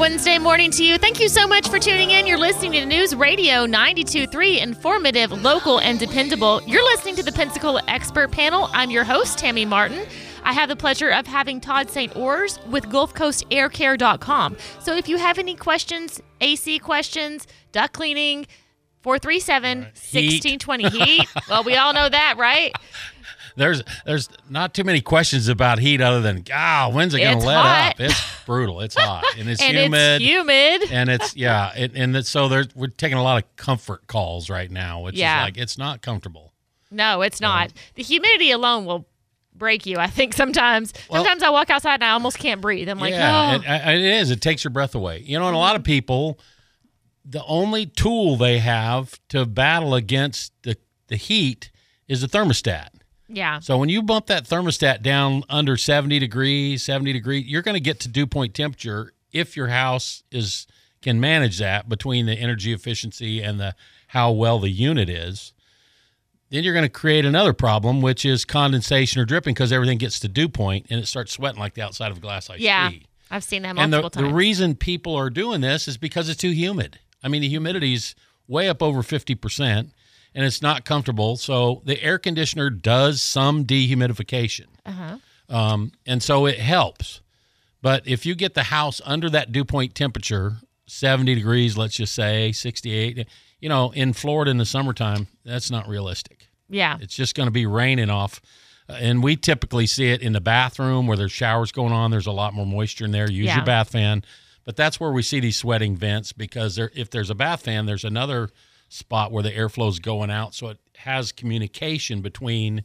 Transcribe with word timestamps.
Wednesday 0.00 0.38
morning 0.38 0.70
to 0.70 0.82
you. 0.82 0.96
Thank 0.96 1.20
you 1.20 1.28
so 1.28 1.46
much 1.46 1.68
for 1.68 1.78
tuning 1.78 2.12
in. 2.12 2.26
You're 2.26 2.38
listening 2.38 2.72
to 2.72 2.86
News 2.86 3.14
Radio 3.14 3.66
92.3, 3.66 4.62
informative, 4.62 5.30
local, 5.42 5.78
and 5.78 5.98
dependable. 5.98 6.62
You're 6.66 6.82
listening 6.82 7.16
to 7.16 7.22
the 7.22 7.30
Pensacola 7.30 7.82
Expert 7.86 8.32
Panel. 8.32 8.70
I'm 8.72 8.90
your 8.90 9.04
host, 9.04 9.36
Tammy 9.36 9.66
Martin. 9.66 10.06
I 10.42 10.54
have 10.54 10.70
the 10.70 10.74
pleasure 10.74 11.10
of 11.10 11.26
having 11.26 11.60
Todd 11.60 11.90
St. 11.90 12.16
Ors 12.16 12.58
with 12.70 12.86
GulfCoastAirCare.com. 12.86 14.56
So 14.80 14.96
if 14.96 15.06
you 15.06 15.18
have 15.18 15.38
any 15.38 15.54
questions, 15.54 16.22
AC 16.40 16.78
questions, 16.78 17.46
duct 17.72 17.92
cleaning, 17.92 18.46
437 19.02 19.80
1620 19.80 20.88
heat. 20.88 21.28
well, 21.50 21.62
we 21.62 21.76
all 21.76 21.92
know 21.92 22.08
that, 22.08 22.36
right? 22.38 22.74
There's 23.60 23.82
there's 24.06 24.28
not 24.48 24.72
too 24.74 24.84
many 24.84 25.00
questions 25.02 25.48
about 25.48 25.78
heat 25.78 26.00
other 26.00 26.20
than 26.22 26.44
ah 26.52 26.90
when's 26.92 27.14
it 27.14 27.20
going 27.20 27.36
It's 27.36 27.44
to 27.44 27.48
let 27.48 27.56
hot. 27.56 27.90
up? 27.94 28.00
It's 28.00 28.22
brutal. 28.46 28.80
It's 28.80 28.94
hot 28.96 29.24
and 29.38 29.48
it's 29.48 29.60
and 29.68 29.76
humid. 29.76 30.22
it's 30.22 30.24
humid. 30.24 30.82
and 30.90 31.10
it's 31.10 31.36
yeah, 31.36 31.72
it, 31.76 31.92
and 31.94 32.16
it's, 32.16 32.28
so 32.30 32.48
there's 32.48 32.74
we're 32.74 32.86
taking 32.88 33.18
a 33.18 33.22
lot 33.22 33.42
of 33.42 33.56
comfort 33.56 34.06
calls 34.06 34.48
right 34.48 34.70
now, 34.70 35.00
which 35.02 35.14
Yeah. 35.16 35.42
is 35.42 35.46
like 35.48 35.58
it's 35.58 35.76
not 35.78 36.00
comfortable. 36.02 36.52
No, 36.90 37.20
it's 37.22 37.40
not. 37.40 37.72
The 37.96 38.02
humidity 38.02 38.50
alone 38.50 38.84
will 38.86 39.06
break 39.54 39.84
you. 39.86 39.98
I 39.98 40.06
think 40.08 40.32
sometimes. 40.32 40.92
Well- 41.10 41.22
sometimes 41.22 41.42
I 41.42 41.50
walk 41.50 41.68
outside 41.70 41.94
and 41.94 42.04
I 42.04 42.10
almost 42.12 42.38
can't 42.38 42.60
breathe. 42.62 42.88
I'm 42.88 42.98
like, 42.98 43.12
yeah, 43.12 43.58
oh, 43.58 43.72
it, 43.90 43.94
it 43.96 44.04
is. 44.20 44.30
It 44.30 44.40
takes 44.40 44.64
your 44.64 44.70
breath 44.72 44.94
away. 44.94 45.18
You 45.20 45.38
know, 45.38 45.46
and 45.46 45.54
a 45.54 45.58
lot 45.58 45.76
of 45.76 45.84
people, 45.84 46.38
the 47.24 47.44
only 47.44 47.84
tool 47.86 48.36
they 48.36 48.58
have 48.58 49.20
to 49.28 49.44
battle 49.46 49.94
against 49.94 50.52
the 50.62 50.76
the 51.08 51.16
heat 51.16 51.70
is 52.08 52.22
the 52.22 52.26
thermostat. 52.26 52.88
Yeah, 53.32 53.60
So 53.60 53.78
when 53.78 53.88
you 53.88 54.02
bump 54.02 54.26
that 54.26 54.44
thermostat 54.44 55.02
down 55.02 55.44
under 55.48 55.76
70 55.76 56.18
degrees, 56.18 56.82
70 56.82 57.12
degrees, 57.12 57.46
you're 57.46 57.62
going 57.62 57.74
to 57.74 57.80
get 57.80 58.00
to 58.00 58.08
dew 58.08 58.26
point 58.26 58.54
temperature 58.54 59.12
if 59.32 59.56
your 59.56 59.68
house 59.68 60.22
is 60.30 60.66
can 61.02 61.18
manage 61.18 61.58
that 61.58 61.88
between 61.88 62.26
the 62.26 62.34
energy 62.34 62.72
efficiency 62.72 63.40
and 63.40 63.58
the 63.58 63.74
how 64.08 64.30
well 64.30 64.58
the 64.58 64.68
unit 64.68 65.08
is. 65.08 65.52
Then 66.50 66.64
you're 66.64 66.74
going 66.74 66.84
to 66.84 66.88
create 66.88 67.24
another 67.24 67.52
problem, 67.52 68.02
which 68.02 68.24
is 68.24 68.44
condensation 68.44 69.20
or 69.20 69.24
dripping 69.24 69.54
because 69.54 69.72
everything 69.72 69.98
gets 69.98 70.18
to 70.20 70.28
dew 70.28 70.48
point 70.48 70.86
and 70.90 71.00
it 71.00 71.06
starts 71.06 71.32
sweating 71.32 71.60
like 71.60 71.74
the 71.74 71.82
outside 71.82 72.10
of 72.10 72.18
a 72.18 72.20
glass 72.20 72.50
ice 72.50 72.60
yeah. 72.60 72.90
I've 73.30 73.44
seen 73.44 73.62
that 73.62 73.78
And 73.78 73.92
the, 73.92 74.00
multiple 74.00 74.28
the 74.28 74.34
reason 74.34 74.74
people 74.74 75.14
are 75.14 75.30
doing 75.30 75.60
this 75.60 75.86
is 75.86 75.96
because 75.96 76.28
it's 76.28 76.40
too 76.40 76.50
humid. 76.50 76.98
I 77.22 77.28
mean, 77.28 77.42
the 77.42 77.48
humidity's 77.48 78.16
way 78.48 78.68
up 78.68 78.82
over 78.82 79.02
50% 79.02 79.92
and 80.34 80.44
it's 80.44 80.62
not 80.62 80.84
comfortable. 80.84 81.36
So 81.36 81.82
the 81.84 82.02
air 82.02 82.18
conditioner 82.18 82.70
does 82.70 83.20
some 83.22 83.64
dehumidification. 83.64 84.66
uh-huh. 84.86 85.18
Um, 85.48 85.90
and 86.06 86.22
so 86.22 86.46
it 86.46 86.58
helps. 86.60 87.20
But 87.82 88.06
if 88.06 88.24
you 88.24 88.34
get 88.36 88.54
the 88.54 88.64
house 88.64 89.00
under 89.04 89.28
that 89.30 89.50
dew 89.50 89.64
point 89.64 89.94
temperature, 89.96 90.58
70 90.86 91.34
degrees, 91.34 91.76
let's 91.76 91.96
just 91.96 92.14
say 92.14 92.52
68, 92.52 93.26
you 93.58 93.68
know, 93.68 93.90
in 93.92 94.12
Florida 94.12 94.50
in 94.52 94.58
the 94.58 94.64
summertime, 94.64 95.26
that's 95.44 95.70
not 95.70 95.88
realistic. 95.88 96.46
Yeah, 96.68 96.98
It's 97.00 97.16
just 97.16 97.34
going 97.34 97.48
to 97.48 97.50
be 97.52 97.66
raining 97.66 98.10
off. 98.10 98.40
Uh, 98.88 98.92
and 99.00 99.24
we 99.24 99.34
typically 99.34 99.86
see 99.86 100.10
it 100.10 100.22
in 100.22 100.32
the 100.34 100.40
bathroom 100.40 101.08
where 101.08 101.16
there's 101.16 101.32
showers 101.32 101.72
going 101.72 101.92
on. 101.92 102.12
There's 102.12 102.28
a 102.28 102.32
lot 102.32 102.54
more 102.54 102.66
moisture 102.66 103.04
in 103.06 103.10
there. 103.10 103.28
Use 103.28 103.46
Yeah. 103.46 103.56
your 103.56 103.64
bath 103.64 103.90
fan. 103.90 104.22
But 104.64 104.76
that's 104.76 105.00
where 105.00 105.10
we 105.10 105.22
see 105.22 105.40
these 105.40 105.56
sweating 105.56 105.96
vents 105.96 106.32
because 106.32 106.76
there, 106.76 106.92
if 106.94 107.10
there's 107.10 107.30
a 107.30 107.34
bath 107.34 107.62
fan, 107.62 107.86
there's 107.86 108.04
another 108.04 108.50
spot 108.90 109.32
where 109.32 109.42
the 109.42 109.50
airflow 109.52 109.88
is 109.88 109.98
going 109.98 110.30
out. 110.30 110.54
So 110.54 110.68
it 110.68 110.78
has 110.96 111.32
communication 111.32 112.20
between 112.20 112.84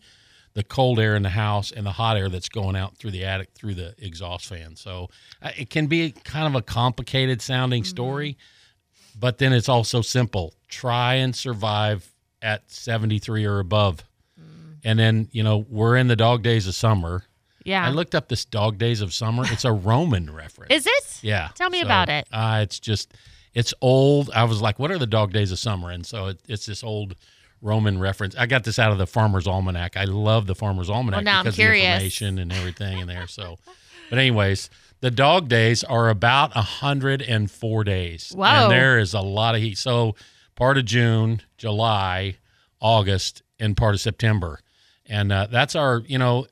the 0.54 0.64
cold 0.64 1.00
air 1.00 1.18
in 1.18 1.24
the 1.24 1.30
house 1.30 1.72
and 1.74 1.86
the 1.86 1.92
hot 1.92 2.16
air 2.16 2.30
that's 2.30 2.48
going 2.48 2.78
out 2.78 2.96
through 2.96 3.12
the 3.12 3.26
attic 3.26 3.50
through 3.54 3.74
the 3.74 3.94
exhaust 3.98 4.46
fan. 4.46 4.78
So 4.78 5.10
uh, 5.42 5.52
it 5.58 5.70
can 5.70 5.88
be 5.88 6.12
kind 6.12 6.48
of 6.48 6.56
a 6.56 6.62
complicated 6.62 7.42
sounding 7.42 7.84
story, 7.84 8.38
but 9.20 9.38
then 9.40 9.52
it's 9.52 9.68
also 9.68 10.02
simple. 10.02 10.54
Try 10.70 11.16
and 11.16 11.36
survive 11.36 12.10
at 12.42 12.72
73 12.72 13.44
or 13.46 13.60
above. 13.60 14.06
And 14.86 15.00
then, 15.00 15.28
you 15.32 15.42
know, 15.44 15.66
we're 15.68 15.98
in 15.98 16.08
the 16.08 16.16
dog 16.16 16.44
days 16.44 16.68
of 16.68 16.76
summer. 16.76 17.24
yeah. 17.64 17.84
I 17.84 17.90
looked 17.90 18.14
up 18.14 18.30
this 18.30 18.46
dog 18.46 18.78
days 18.78 19.02
of 19.02 19.12
summer. 19.16 19.44
It's 19.48 19.66
a 19.66 19.72
Roman 19.74 20.32
reference. 20.34 20.72
Is 20.72 20.86
it? 20.86 21.20
yeah. 21.24 21.50
Tell 21.56 21.72
me 21.72 21.80
So, 21.80 21.86
about 21.88 22.08
it. 22.10 22.28
Uh, 22.32 22.60
it's 22.62 22.80
just, 22.80 23.12
it's 23.56 23.74
old. 23.82 24.30
I 24.36 24.44
was 24.44 24.62
like, 24.62 24.78
what 24.78 24.92
are 24.92 25.00
the 25.00 25.08
dog 25.08 25.34
days 25.34 25.52
of 25.52 25.58
summer? 25.58 25.90
And 25.90 26.06
so 26.06 26.28
it, 26.28 26.42
it's 26.48 26.66
this 26.66 26.84
old 26.84 27.16
Roman 27.62 27.98
reference. 27.98 28.36
I 28.36 28.46
got 28.46 28.66
this 28.66 28.78
out 28.78 28.92
of 28.92 28.98
the 28.98 29.08
Farmer's 29.08 29.48
Almanac. 29.48 29.98
I 29.98 30.04
love 30.04 30.46
the 30.46 30.54
Farmer's 30.54 30.90
Almanac 30.90 31.26
I'm 31.26 31.44
because 31.44 31.58
of 31.58 31.66
the 31.66 31.74
information 31.74 32.38
and 32.38 32.52
everything 32.52 33.00
in 33.00 33.08
there. 33.08 33.28
So, 33.28 33.58
but 34.10 34.20
anyways, 34.20 34.70
the 35.00 35.10
dog 35.10 35.48
days 35.48 35.84
are 35.84 36.10
about 36.10 36.54
104 36.54 37.84
days. 37.86 38.34
Whoa. 38.36 38.44
And 38.44 38.72
there 38.72 39.00
is 39.00 39.14
a 39.14 39.22
lot 39.22 39.56
of 39.56 39.62
heat. 39.62 39.78
So 39.78 40.16
part 40.56 40.78
of 40.78 40.86
June, 40.86 41.42
July, 41.58 42.38
August, 42.82 43.42
and 43.60 43.76
part 43.78 43.96
of 43.96 44.02
September. 44.02 44.60
And 45.06 45.32
uh, 45.32 45.48
that's 45.50 45.76
our, 45.76 46.04
you 46.06 46.18
know, 46.18 46.48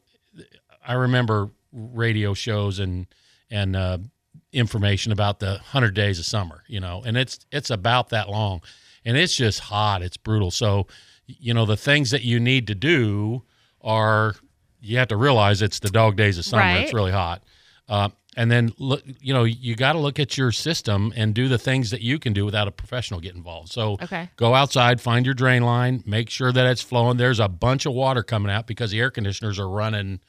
I 0.86 0.94
remember 0.94 1.50
radio 1.72 2.34
shows 2.34 2.80
and 2.80 3.08
and 3.50 3.76
uh, 3.76 3.98
information 4.54 5.12
about 5.12 5.40
the 5.40 5.58
hundred 5.58 5.94
days 5.94 6.20
of 6.20 6.26
summer, 6.26 6.64
you 6.68 6.80
know, 6.80 7.02
and 7.06 7.18
it's 7.18 7.46
it's 7.52 7.70
about 7.70 8.10
that 8.10 8.30
long, 8.30 8.62
and 9.04 9.18
it's 9.18 9.36
just 9.36 9.60
hot, 9.60 10.02
it's 10.02 10.18
brutal. 10.18 10.52
So, 10.52 10.88
you 11.26 11.54
know, 11.54 11.66
the 11.66 11.78
things 11.78 12.12
that 12.12 12.24
you 12.24 12.40
need 12.40 12.68
to 12.68 12.76
do 12.76 13.44
are 13.82 14.36
you 14.82 14.98
have 14.98 15.08
to 15.10 15.18
realize 15.18 15.62
it's 15.62 15.80
the 15.80 15.90
dog 15.90 16.16
days 16.16 16.38
of 16.38 16.46
summer. 16.46 16.64
Right. 16.64 16.84
It's 16.84 16.94
really 16.94 17.12
hot, 17.12 17.44
uh, 17.90 18.10
and 18.36 18.50
then 18.52 18.74
look, 18.80 19.04
you 19.20 19.34
know, 19.34 19.44
you 19.44 19.76
got 19.76 19.94
to 19.94 20.00
look 20.00 20.20
at 20.20 20.38
your 20.38 20.52
system 20.52 21.14
and 21.16 21.34
do 21.36 21.48
the 21.48 21.58
things 21.60 21.92
that 21.92 22.02
you 22.02 22.18
can 22.20 22.34
do 22.34 22.46
without 22.46 22.68
a 22.68 22.72
professional 22.72 23.20
get 23.20 23.36
involved. 23.36 23.72
So, 23.72 23.98
Okay. 24.02 24.30
go 24.38 24.56
outside, 24.56 25.00
find 25.02 25.26
your 25.26 25.36
drain 25.36 25.64
line, 25.64 26.04
make 26.06 26.30
sure 26.30 26.52
that 26.52 26.66
it's 26.66 26.82
flowing. 26.82 27.18
There's 27.18 27.40
a 27.40 27.48
bunch 27.48 27.86
of 27.86 27.94
water 27.94 28.24
coming 28.24 28.52
out 28.52 28.66
because 28.68 28.92
the 28.92 29.00
air 29.00 29.12
conditioners 29.12 29.60
are 29.60 29.70
running, 29.70 30.20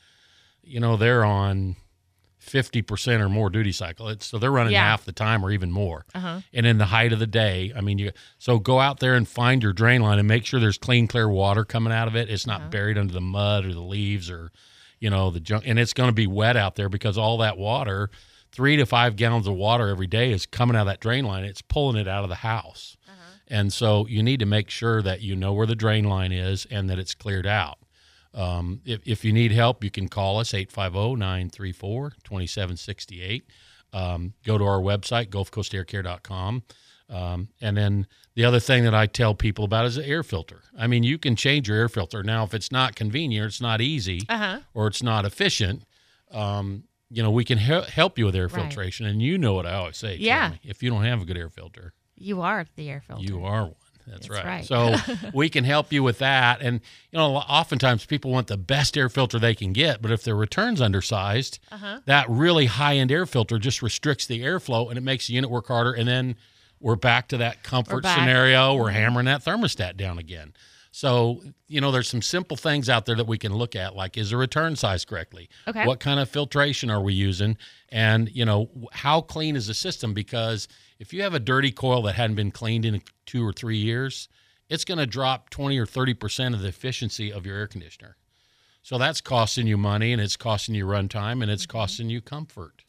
you 0.63 0.81
know, 0.81 0.97
they're 0.97 1.25
on 1.25 1.77
50% 2.45 3.21
or 3.21 3.29
more 3.29 3.51
duty 3.51 3.73
cycle. 3.73 4.09
It's, 4.09 4.27
so 4.27 4.39
they're 4.39 4.51
running 4.53 4.73
Yeah. 4.73 4.83
half 4.85 5.05
the 5.05 5.13
time 5.13 5.45
or 5.45 5.51
even 5.51 5.71
more. 5.73 6.05
Uh-huh. 6.15 6.41
And 6.53 6.67
in 6.67 6.79
the 6.79 6.87
height 6.87 7.13
of 7.13 7.19
the 7.19 7.27
day, 7.27 7.73
I 7.77 7.81
mean, 7.81 7.99
you 7.99 8.13
so 8.39 8.59
go 8.59 8.81
out 8.81 9.01
there 9.01 9.15
and 9.15 9.27
find 9.27 9.63
your 9.63 9.73
drain 9.73 10.03
line 10.03 10.19
and 10.19 10.29
make 10.29 10.45
sure 10.47 10.61
there's 10.61 10.79
clean, 10.79 11.07
clear 11.07 11.29
water 11.29 11.65
coming 11.65 11.93
out 11.93 12.09
of 12.09 12.17
it. 12.17 12.29
It's 12.31 12.47
Uh-huh. 12.47 12.59
not 12.59 12.71
buried 12.71 12.99
under 12.99 13.13
the 13.13 13.21
mud 13.21 13.65
or 13.65 13.73
the 13.73 13.81
leaves 13.81 14.31
or, 14.31 14.51
you 15.01 15.11
know, 15.11 15.31
the 15.31 15.41
junk. 15.41 15.65
And 15.67 15.79
it's 15.79 15.93
going 15.93 16.09
to 16.09 16.15
be 16.15 16.27
wet 16.27 16.57
out 16.57 16.77
there 16.77 16.89
because 16.89 17.17
all 17.19 17.39
that 17.39 17.57
water, 17.59 18.11
three 18.53 18.77
to 18.77 18.87
five 18.87 19.17
gallons 19.17 19.47
of 19.47 19.55
water 19.55 19.89
every 19.89 20.07
day 20.07 20.31
is 20.31 20.47
coming 20.47 20.77
out 20.77 20.83
of 20.83 20.87
that 20.87 21.01
drain 21.01 21.25
line. 21.25 21.45
It's 21.45 21.63
pulling 21.63 21.97
it 21.97 22.07
out 22.09 22.23
of 22.25 22.29
the 22.29 22.37
house. 22.37 22.97
And 23.47 23.71
so 23.73 24.07
you 24.07 24.23
need 24.23 24.41
to 24.41 24.47
make 24.47 24.71
sure 24.71 25.03
that 25.03 25.21
you 25.21 25.37
know 25.37 25.53
where 25.53 25.67
the 25.67 25.75
drain 25.75 26.05
line 26.05 26.33
is 26.33 26.67
and 26.71 26.89
that 26.89 26.99
it's 26.99 27.15
cleared 27.15 27.47
out. 27.47 27.77
Um, 28.35 28.81
if, 28.85 29.01
if 29.07 29.25
you 29.25 29.33
need 29.33 29.53
help, 29.53 29.85
you 29.85 29.91
can 29.91 30.09
call 30.09 30.39
us 30.41 30.53
850 30.53 31.15
934 31.17 32.15
2768. 32.25 33.47
Um, 33.93 34.35
Go 34.45 34.59
to 34.59 34.65
our 34.65 34.81
website, 34.81 35.29
GulfCoastAirCare.com. 35.29 36.63
Um, 37.11 37.49
and 37.61 37.77
then 37.77 38.07
the 38.35 38.45
other 38.45 38.59
thing 38.61 38.83
that 38.85 38.95
I 38.95 39.07
tell 39.07 39.35
people 39.35 39.65
about 39.67 39.85
is 39.85 39.97
the 39.97 40.07
air 40.07 40.23
filter. 40.23 40.63
I 40.77 40.87
mean, 40.87 41.05
you 41.05 41.19
can 41.19 41.37
change 41.37 41.69
your 41.69 41.77
air 41.79 41.89
filter. 41.89 42.23
Now, 42.23 42.45
if 42.45 42.55
it's 42.55 42.73
not 42.73 42.97
convenient, 42.97 43.47
it's 43.47 43.61
not 43.61 43.81
easy, 43.81 44.23
Uh-huh. 44.29 44.61
or 44.73 44.87
it's 44.87 45.03
not 45.03 45.25
efficient, 45.25 45.85
um, 46.31 46.85
you 47.11 47.23
know, 47.23 47.31
we 47.31 47.45
can 47.45 47.59
he- 47.59 47.83
help 47.93 48.19
you 48.19 48.25
with 48.25 48.35
air 48.35 48.49
Right. 48.49 48.63
filtration. 48.63 49.07
And 49.07 49.21
you 49.23 49.37
know 49.39 49.53
what 49.55 49.67
I 49.67 49.75
always 49.75 49.99
say. 49.99 50.17
Yeah. 50.17 50.55
If 50.63 50.83
you 50.83 50.91
don't 50.91 51.05
have 51.05 51.21
a 51.23 51.25
good 51.25 51.37
air 51.37 51.51
filter, 51.51 51.93
You 52.17 52.41
are 52.41 52.65
the 52.75 52.89
air 52.89 53.03
filter. 53.07 53.23
you 53.23 53.45
are 53.45 53.67
one. 53.67 53.75
That's, 54.07 54.29
That's 54.29 54.45
right. 54.45 54.45
right. 54.45 54.65
So 54.65 54.95
we 55.35 55.49
can 55.49 55.65
help 55.65 55.93
you 55.93 56.03
with 56.03 56.19
that. 56.19 56.61
And 56.61 56.81
you 57.11 57.19
know, 57.19 57.37
oftentimes 57.37 58.05
people 58.07 58.31
want 58.31 58.47
the 58.49 58.57
best 58.57 58.97
air 58.97 59.09
filter 59.09 59.39
they 59.39 59.55
can 59.55 59.73
get, 59.73 60.03
but 60.03 60.11
if 60.11 60.23
their 60.25 60.37
return's 60.37 60.81
undersized, 60.81 61.59
Uh-huh. 61.73 62.01
that 62.07 62.29
really 62.29 62.67
high-end 62.67 63.11
air 63.11 63.27
filter 63.27 63.59
just 63.59 63.81
restricts 63.83 64.27
the 64.27 64.41
airflow 64.43 64.89
and 64.89 64.99
it 64.99 65.03
makes 65.03 65.27
the 65.29 65.35
unit 65.35 65.51
work 65.51 65.69
harder. 65.69 65.93
And 65.93 66.07
then 66.09 66.37
we're 66.81 66.97
back 66.97 67.29
to 67.29 67.39
that 67.39 67.63
comfort 67.63 68.03
back. 68.03 68.19
scenario. 68.19 68.75
We're 68.75 68.91
hammering 68.91 69.27
that 69.27 69.43
thermostat 69.45 69.97
down 69.97 70.19
again. 70.19 70.53
So, 70.97 71.43
you 71.67 71.81
know, 71.81 71.91
there's 71.91 72.09
some 72.09 72.23
simple 72.23 72.57
things 72.57 72.89
out 72.89 73.05
there 73.05 73.17
that 73.17 73.27
we 73.27 73.37
can 73.37 73.53
look 73.53 73.75
at, 73.75 73.97
like 73.97 74.17
is 74.17 74.31
the 74.31 74.37
return 74.37 74.77
size 74.77 75.05
correctly? 75.05 75.49
Okay. 75.67 75.85
What 75.89 75.99
kind 75.99 76.21
of 76.21 76.31
filtration 76.31 76.89
are 76.89 77.03
we 77.03 77.15
using? 77.15 77.57
And, 77.89 78.31
you 78.33 78.45
know, 78.45 78.71
how 78.93 79.21
clean 79.21 79.57
is 79.57 79.67
the 79.67 79.75
system? 79.75 80.15
Because 80.15 80.69
if 81.01 81.13
you 81.13 81.25
have 81.25 81.35
a 81.35 81.41
dirty 81.41 81.73
coil 81.73 82.03
that 82.03 82.15
hadn't 82.15 82.37
been 82.37 82.53
cleaned 82.53 82.85
in 82.85 83.03
two 83.27 83.45
or 83.45 83.53
three 83.53 83.77
years, 83.77 84.29
it's 84.69 84.85
going 84.85 84.99
to 84.99 85.07
drop 85.07 85.51
20 85.51 85.77
or 85.79 85.85
30% 85.85 86.55
of 86.55 86.61
the 86.61 86.69
efficiency 86.69 87.33
of 87.33 87.45
your 87.45 87.57
air 87.57 87.67
conditioner. 87.67 88.17
So 88.83 88.97
that's 88.97 89.21
costing 89.21 89.67
you 89.67 89.77
money 89.77 90.13
and 90.13 90.23
it's 90.23 90.37
costing 90.37 90.77
you 90.77 90.87
runtime 90.87 91.43
and 91.43 91.51
it's 91.51 91.67
mm-hmm. 91.67 91.77
costing 91.77 92.09
you 92.09 92.21
comfort. 92.21 92.85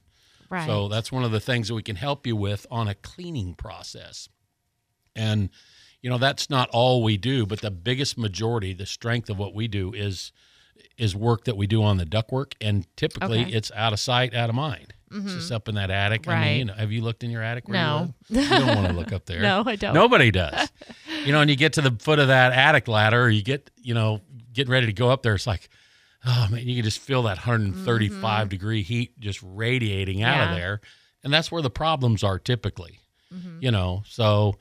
Right. 0.52 0.68
So 0.68 0.90
that's 0.90 1.12
one 1.12 1.24
of 1.24 1.32
the 1.32 1.40
things 1.40 1.70
that 1.70 1.74
we 1.74 1.82
can 1.82 1.96
help 1.96 2.28
you 2.28 2.36
with 2.36 2.68
on 2.70 2.88
a 2.88 2.94
cleaning 2.94 3.56
process. 3.56 4.30
And 5.16 5.50
you 6.06 6.12
know 6.12 6.20
that's 6.20 6.52
not 6.52 6.70
all 6.72 7.02
we 7.02 7.18
do, 7.18 7.48
but 7.48 7.62
the 7.62 7.72
biggest 7.72 8.16
majority, 8.16 8.74
the 8.74 8.86
strength 8.86 9.28
of 9.32 9.40
what 9.40 9.56
we 9.56 9.68
do 9.68 9.92
is 9.92 10.32
is 10.98 11.16
work 11.16 11.46
that 11.46 11.58
we 11.58 11.66
do 11.66 11.82
on 11.84 11.98
the 11.98 12.06
ductwork, 12.06 12.54
and 12.62 12.86
typically 12.96 13.42
Okay. 13.42 13.52
it's 13.52 13.72
out 13.76 13.92
of 13.92 14.00
sight, 14.00 14.36
out 14.36 14.50
of 14.50 14.56
mind. 14.56 14.94
It's 15.12 15.34
just 15.34 15.52
up 15.52 15.68
in 15.70 15.76
that 15.76 15.90
attic. 15.90 16.28
I 16.28 16.32
mean, 16.34 16.42
Right. 16.42 16.52
you 16.58 16.66
know, 16.66 16.74
have 16.74 16.92
you 16.92 17.02
looked 17.02 17.24
in 17.24 17.30
your 17.32 17.42
attic? 17.42 17.68
No. 17.70 18.14
You, 18.30 18.42
you 18.42 18.50
don't 18.50 18.76
want 18.76 18.88
to 18.88 18.94
look 18.94 19.12
up 19.14 19.26
there. 19.32 19.42
No, 19.42 19.64
I 19.66 19.76
don't. 19.78 19.94
Nobody 19.94 20.30
does. 20.44 20.70
you 21.26 21.32
know, 21.32 21.40
and 21.42 21.50
you 21.50 21.56
get 21.56 21.74
to 21.74 21.82
the 21.82 21.96
foot 22.00 22.20
of 22.20 22.28
that 22.28 22.52
attic 22.54 22.88
ladder, 22.90 23.24
or 23.24 23.30
you 23.30 23.42
get, 23.42 23.72
you 23.82 23.94
know, 23.94 24.20
getting 24.54 24.72
ready 24.72 24.86
to 24.88 24.94
go 24.94 25.10
up 25.10 25.24
there. 25.24 25.34
It's 25.36 25.48
like, 25.48 25.70
oh 26.26 26.48
man, 26.52 26.68
you 26.68 26.76
can 26.76 26.84
just 26.84 27.00
feel 27.00 27.24
that 27.24 27.38
135 27.38 28.50
degree 28.50 28.82
heat 28.84 29.18
just 29.20 29.40
radiating 29.44 30.22
out 30.22 30.34
Mm-hmm. 30.36 30.42
Yeah. 30.44 30.50
of 30.52 30.56
there, 30.58 30.82
and 31.24 31.34
that's 31.34 31.52
where 31.52 31.62
the 31.62 31.70
problems 31.70 32.24
are 32.24 32.38
typically. 32.40 33.00
Mm-hmm. 33.34 33.58
You 33.62 33.72
know, 33.72 34.04
so 34.08 34.56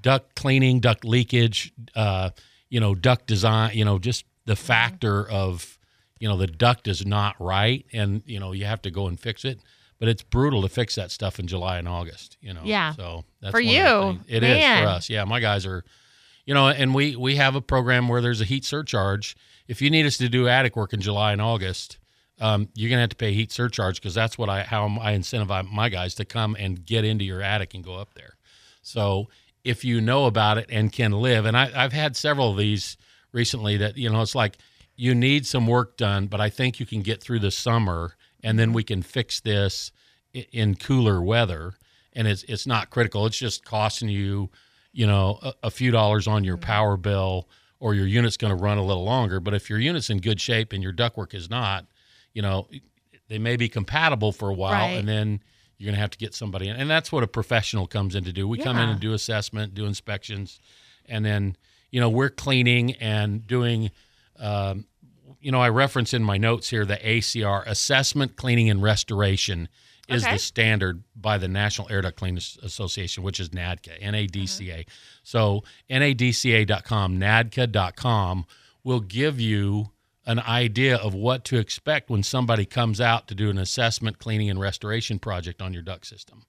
duct 0.00 0.34
cleaning, 0.34 0.80
duct 0.80 1.04
leakage, 1.04 1.72
uh, 1.94 2.30
you 2.68 2.80
know, 2.80 2.94
duct 2.94 3.26
design, 3.26 3.76
you 3.76 3.84
know, 3.84 3.98
just 3.98 4.24
the 4.46 4.54
Mm-hmm. 4.54 4.62
factor 4.64 5.28
of, 5.28 5.78
you 6.18 6.28
know, 6.28 6.36
the 6.36 6.46
duct 6.46 6.86
is 6.86 7.06
not 7.06 7.34
right, 7.40 7.84
and 7.92 8.22
you 8.26 8.38
know 8.38 8.52
you 8.52 8.66
have 8.66 8.82
to 8.82 8.90
go 8.90 9.06
and 9.06 9.18
fix 9.18 9.44
it. 9.44 9.58
But 9.98 10.08
it's 10.08 10.22
brutal 10.22 10.60
to 10.62 10.68
fix 10.68 10.96
that 10.96 11.10
stuff 11.10 11.38
in 11.38 11.46
July 11.46 11.78
and 11.78 11.88
August. 11.88 12.36
You 12.40 12.52
know, 12.52 12.60
Yeah. 12.64 12.92
So 12.92 13.24
that's 13.40 13.52
For 13.52 13.62
one 13.62 13.76
of 13.76 14.18
the 14.26 14.32
you. 14.32 14.36
It 14.36 14.42
is 14.42 14.58
man. 14.58 14.82
for 14.84 14.88
us. 14.90 15.08
Yeah, 15.08 15.24
my 15.24 15.40
guys 15.40 15.64
are, 15.64 15.82
you 16.44 16.52
know, 16.52 16.68
and 16.68 16.94
we 16.94 17.16
we 17.16 17.36
have 17.36 17.54
a 17.54 17.60
program 17.62 18.08
where 18.08 18.20
there's 18.20 18.40
a 18.40 18.44
heat 18.44 18.64
surcharge. 18.64 19.34
If 19.66 19.80
you 19.80 19.88
need 19.88 20.04
us 20.04 20.18
to 20.18 20.28
do 20.28 20.46
attic 20.46 20.76
work 20.76 20.92
in 20.92 21.00
July 21.00 21.32
and 21.32 21.40
August, 21.40 21.98
um, 22.40 22.68
you're 22.74 22.90
gonna 22.90 23.00
have 23.00 23.10
to 23.10 23.16
pay 23.16 23.32
heat 23.32 23.50
surcharge 23.50 23.96
because 23.96 24.14
that's 24.14 24.36
what 24.36 24.48
I 24.50 24.62
how 24.64 24.86
I 25.00 25.14
incentivize 25.14 25.70
my 25.70 25.88
guys 25.88 26.14
to 26.16 26.24
come 26.26 26.54
and 26.58 26.84
get 26.84 27.04
into 27.04 27.24
your 27.24 27.40
attic 27.40 27.72
and 27.72 27.82
go 27.82 27.94
up 27.94 28.12
there. 28.14 28.34
So 28.86 29.28
if 29.64 29.84
you 29.84 30.00
know 30.00 30.26
about 30.26 30.58
it 30.58 30.66
and 30.68 30.92
can 30.92 31.12
live, 31.12 31.46
and 31.46 31.56
I, 31.56 31.70
I've 31.74 31.92
had 31.92 32.16
several 32.16 32.50
of 32.50 32.56
these 32.56 32.96
recently 33.32 33.76
that 33.78 33.96
you 33.96 34.10
know 34.10 34.20
it's 34.22 34.34
like 34.34 34.58
you 34.96 35.14
need 35.14 35.46
some 35.46 35.66
work 35.66 35.96
done, 35.96 36.26
but 36.26 36.40
I 36.40 36.50
think 36.50 36.78
you 36.78 36.86
can 36.86 37.02
get 37.02 37.20
through 37.20 37.40
the 37.40 37.50
summer 37.50 38.14
and 38.42 38.58
then 38.58 38.68
mm-hmm. 38.68 38.76
we 38.76 38.84
can 38.84 39.02
fix 39.02 39.40
this 39.40 39.90
in 40.52 40.74
cooler 40.74 41.22
weather, 41.22 41.74
and 42.12 42.28
it's 42.28 42.42
it's 42.44 42.66
not 42.66 42.90
critical. 42.90 43.26
It's 43.26 43.38
just 43.38 43.64
costing 43.64 44.08
you, 44.08 44.50
you 44.92 45.06
know, 45.06 45.38
a, 45.42 45.54
a 45.64 45.70
few 45.70 45.90
dollars 45.90 46.28
on 46.28 46.44
your 46.44 46.56
mm-hmm. 46.56 46.66
power 46.66 46.96
bill, 46.96 47.48
or 47.80 47.94
your 47.94 48.06
unit's 48.06 48.36
going 48.36 48.56
to 48.56 48.62
run 48.62 48.78
a 48.78 48.84
little 48.84 49.04
longer. 49.04 49.40
But 49.40 49.54
if 49.54 49.70
your 49.70 49.78
unit's 49.78 50.10
in 50.10 50.18
good 50.18 50.40
shape 50.40 50.72
and 50.72 50.82
your 50.82 50.92
ductwork 50.92 51.34
is 51.34 51.48
not, 51.48 51.86
you 52.34 52.42
know, 52.42 52.68
they 53.28 53.38
may 53.38 53.56
be 53.56 53.68
compatible 53.68 54.32
for 54.32 54.50
a 54.50 54.54
while, 54.54 54.88
Right. 54.88 54.98
and 54.98 55.08
then 55.08 55.40
you're 55.78 55.86
going 55.86 55.94
to 55.96 56.00
have 56.00 56.10
to 56.10 56.18
get 56.18 56.34
somebody 56.34 56.68
in, 56.68 56.76
and 56.76 56.88
that's 56.88 57.10
what 57.10 57.22
a 57.22 57.26
professional 57.26 57.86
comes 57.86 58.14
in 58.14 58.24
to 58.24 58.32
do. 58.32 58.46
We 58.46 58.58
come 58.58 58.76
in 58.78 58.88
and 58.88 59.00
do 59.00 59.12
assessment, 59.12 59.74
do 59.74 59.86
inspections, 59.86 60.60
and 61.06 61.24
then 61.24 61.56
you 61.90 62.00
know 62.00 62.08
we're 62.08 62.30
cleaning 62.30 62.92
and 62.94 63.46
doing. 63.46 63.90
Um, 64.38 64.86
you 65.40 65.52
know, 65.52 65.60
I 65.60 65.68
reference 65.68 66.14
in 66.14 66.24
my 66.24 66.38
notes 66.38 66.70
here 66.70 66.86
the 66.86 66.96
ACR 66.96 67.64
assessment, 67.66 68.36
cleaning, 68.36 68.70
and 68.70 68.82
restoration 68.82 69.68
is 70.08 70.22
Okay. 70.24 70.32
the 70.34 70.38
standard 70.38 71.02
by 71.14 71.36
the 71.38 71.48
National 71.48 71.90
Air 71.90 72.00
Duct 72.02 72.16
Cleaners 72.16 72.58
Association, 72.62 73.22
which 73.22 73.40
is 73.40 73.50
NADCA, 73.50 74.02
NADCA. 74.02 74.80
Uh-huh. 74.80 74.82
So 75.22 75.64
NADCA.com, 75.90 77.18
NADCA.com 77.18 78.46
will 78.82 79.00
give 79.00 79.40
you 79.40 79.90
an 80.26 80.40
idea 80.40 80.96
of 80.96 81.14
what 81.14 81.44
to 81.44 81.58
expect 81.58 82.10
when 82.10 82.22
somebody 82.22 82.64
comes 82.64 83.00
out 83.00 83.28
to 83.28 83.34
do 83.34 83.50
an 83.50 83.58
assessment, 83.58 84.18
cleaning, 84.18 84.48
and 84.50 84.60
restoration 84.60 85.18
project 85.18 85.60
on 85.60 85.72
your 85.72 85.82
duct 85.82 86.06
system. 86.06 86.44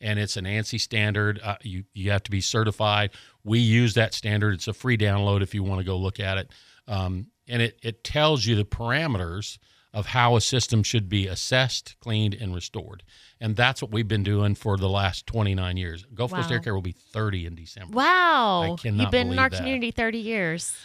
And 0.00 0.18
it's 0.18 0.36
an 0.36 0.44
ANSI 0.44 0.78
standard. 0.78 1.40
Uh, 1.42 1.56
you 1.62 1.84
you 1.94 2.10
have 2.10 2.22
to 2.24 2.30
be 2.30 2.40
certified. 2.42 3.10
We 3.44 3.58
use 3.60 3.94
that 3.94 4.12
standard. 4.14 4.54
It's 4.54 4.68
a 4.68 4.74
free 4.74 4.98
download 4.98 5.42
if 5.42 5.54
you 5.54 5.62
want 5.62 5.80
to 5.80 5.84
go 5.86 5.96
look 5.96 6.20
at 6.20 6.36
it. 6.38 6.50
Um, 6.86 7.28
and 7.48 7.62
it 7.62 7.78
it 7.82 8.04
tells 8.04 8.44
you 8.44 8.56
the 8.56 8.64
parameters 8.64 9.58
of 9.94 10.04
how 10.04 10.36
a 10.36 10.40
system 10.42 10.82
should 10.82 11.08
be 11.08 11.26
assessed, 11.26 11.96
cleaned, 12.00 12.34
and 12.34 12.54
restored. 12.54 13.02
And 13.40 13.56
that's 13.56 13.80
what 13.80 13.90
we've 13.90 14.06
been 14.06 14.22
doing 14.22 14.54
for 14.54 14.76
the 14.76 14.90
last 14.90 15.26
29 15.26 15.78
years. 15.78 16.04
Gulf 16.12 16.32
Coast 16.32 16.50
Wow. 16.50 16.54
Air 16.56 16.60
Care 16.60 16.74
will 16.74 16.82
be 16.82 16.92
30 16.92 17.46
in 17.46 17.54
December. 17.54 17.94
Wow. 17.96 18.74
I 18.74 18.76
cannot 18.82 19.02
You've 19.04 19.10
been 19.10 19.32
in 19.32 19.38
our 19.38 19.48
that. 19.48 19.56
community 19.56 19.90
30 19.92 20.18
years. 20.18 20.76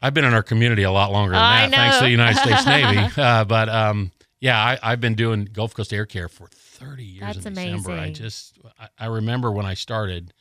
I've 0.00 0.14
been 0.14 0.24
in 0.24 0.34
our 0.34 0.42
community 0.42 0.82
a 0.84 0.90
lot 0.92 1.10
longer 1.12 1.32
than 1.32 1.42
I 1.42 1.68
that, 1.68 1.74
thanks 1.74 1.98
to 1.98 2.04
the 2.04 2.10
United 2.10 2.38
States 2.40 2.66
Navy. 2.66 3.10
Uh, 3.20 3.44
but 3.44 3.68
um, 3.68 4.12
yeah, 4.40 4.58
I, 4.58 4.78
I've 4.82 5.00
been 5.00 5.14
doing 5.14 5.46
Gulf 5.52 5.74
Coast 5.74 5.92
Air 5.92 6.06
Care 6.06 6.28
for 6.28 6.46
30 6.48 7.02
years 7.04 7.20
That's 7.34 7.46
in 7.46 7.54
December. 7.54 7.92
I 7.92 8.10
just, 8.10 8.58
I, 8.78 8.88
I 8.98 9.06
remember 9.06 9.50
when 9.50 9.66
I 9.66 9.74
started, 9.74 10.32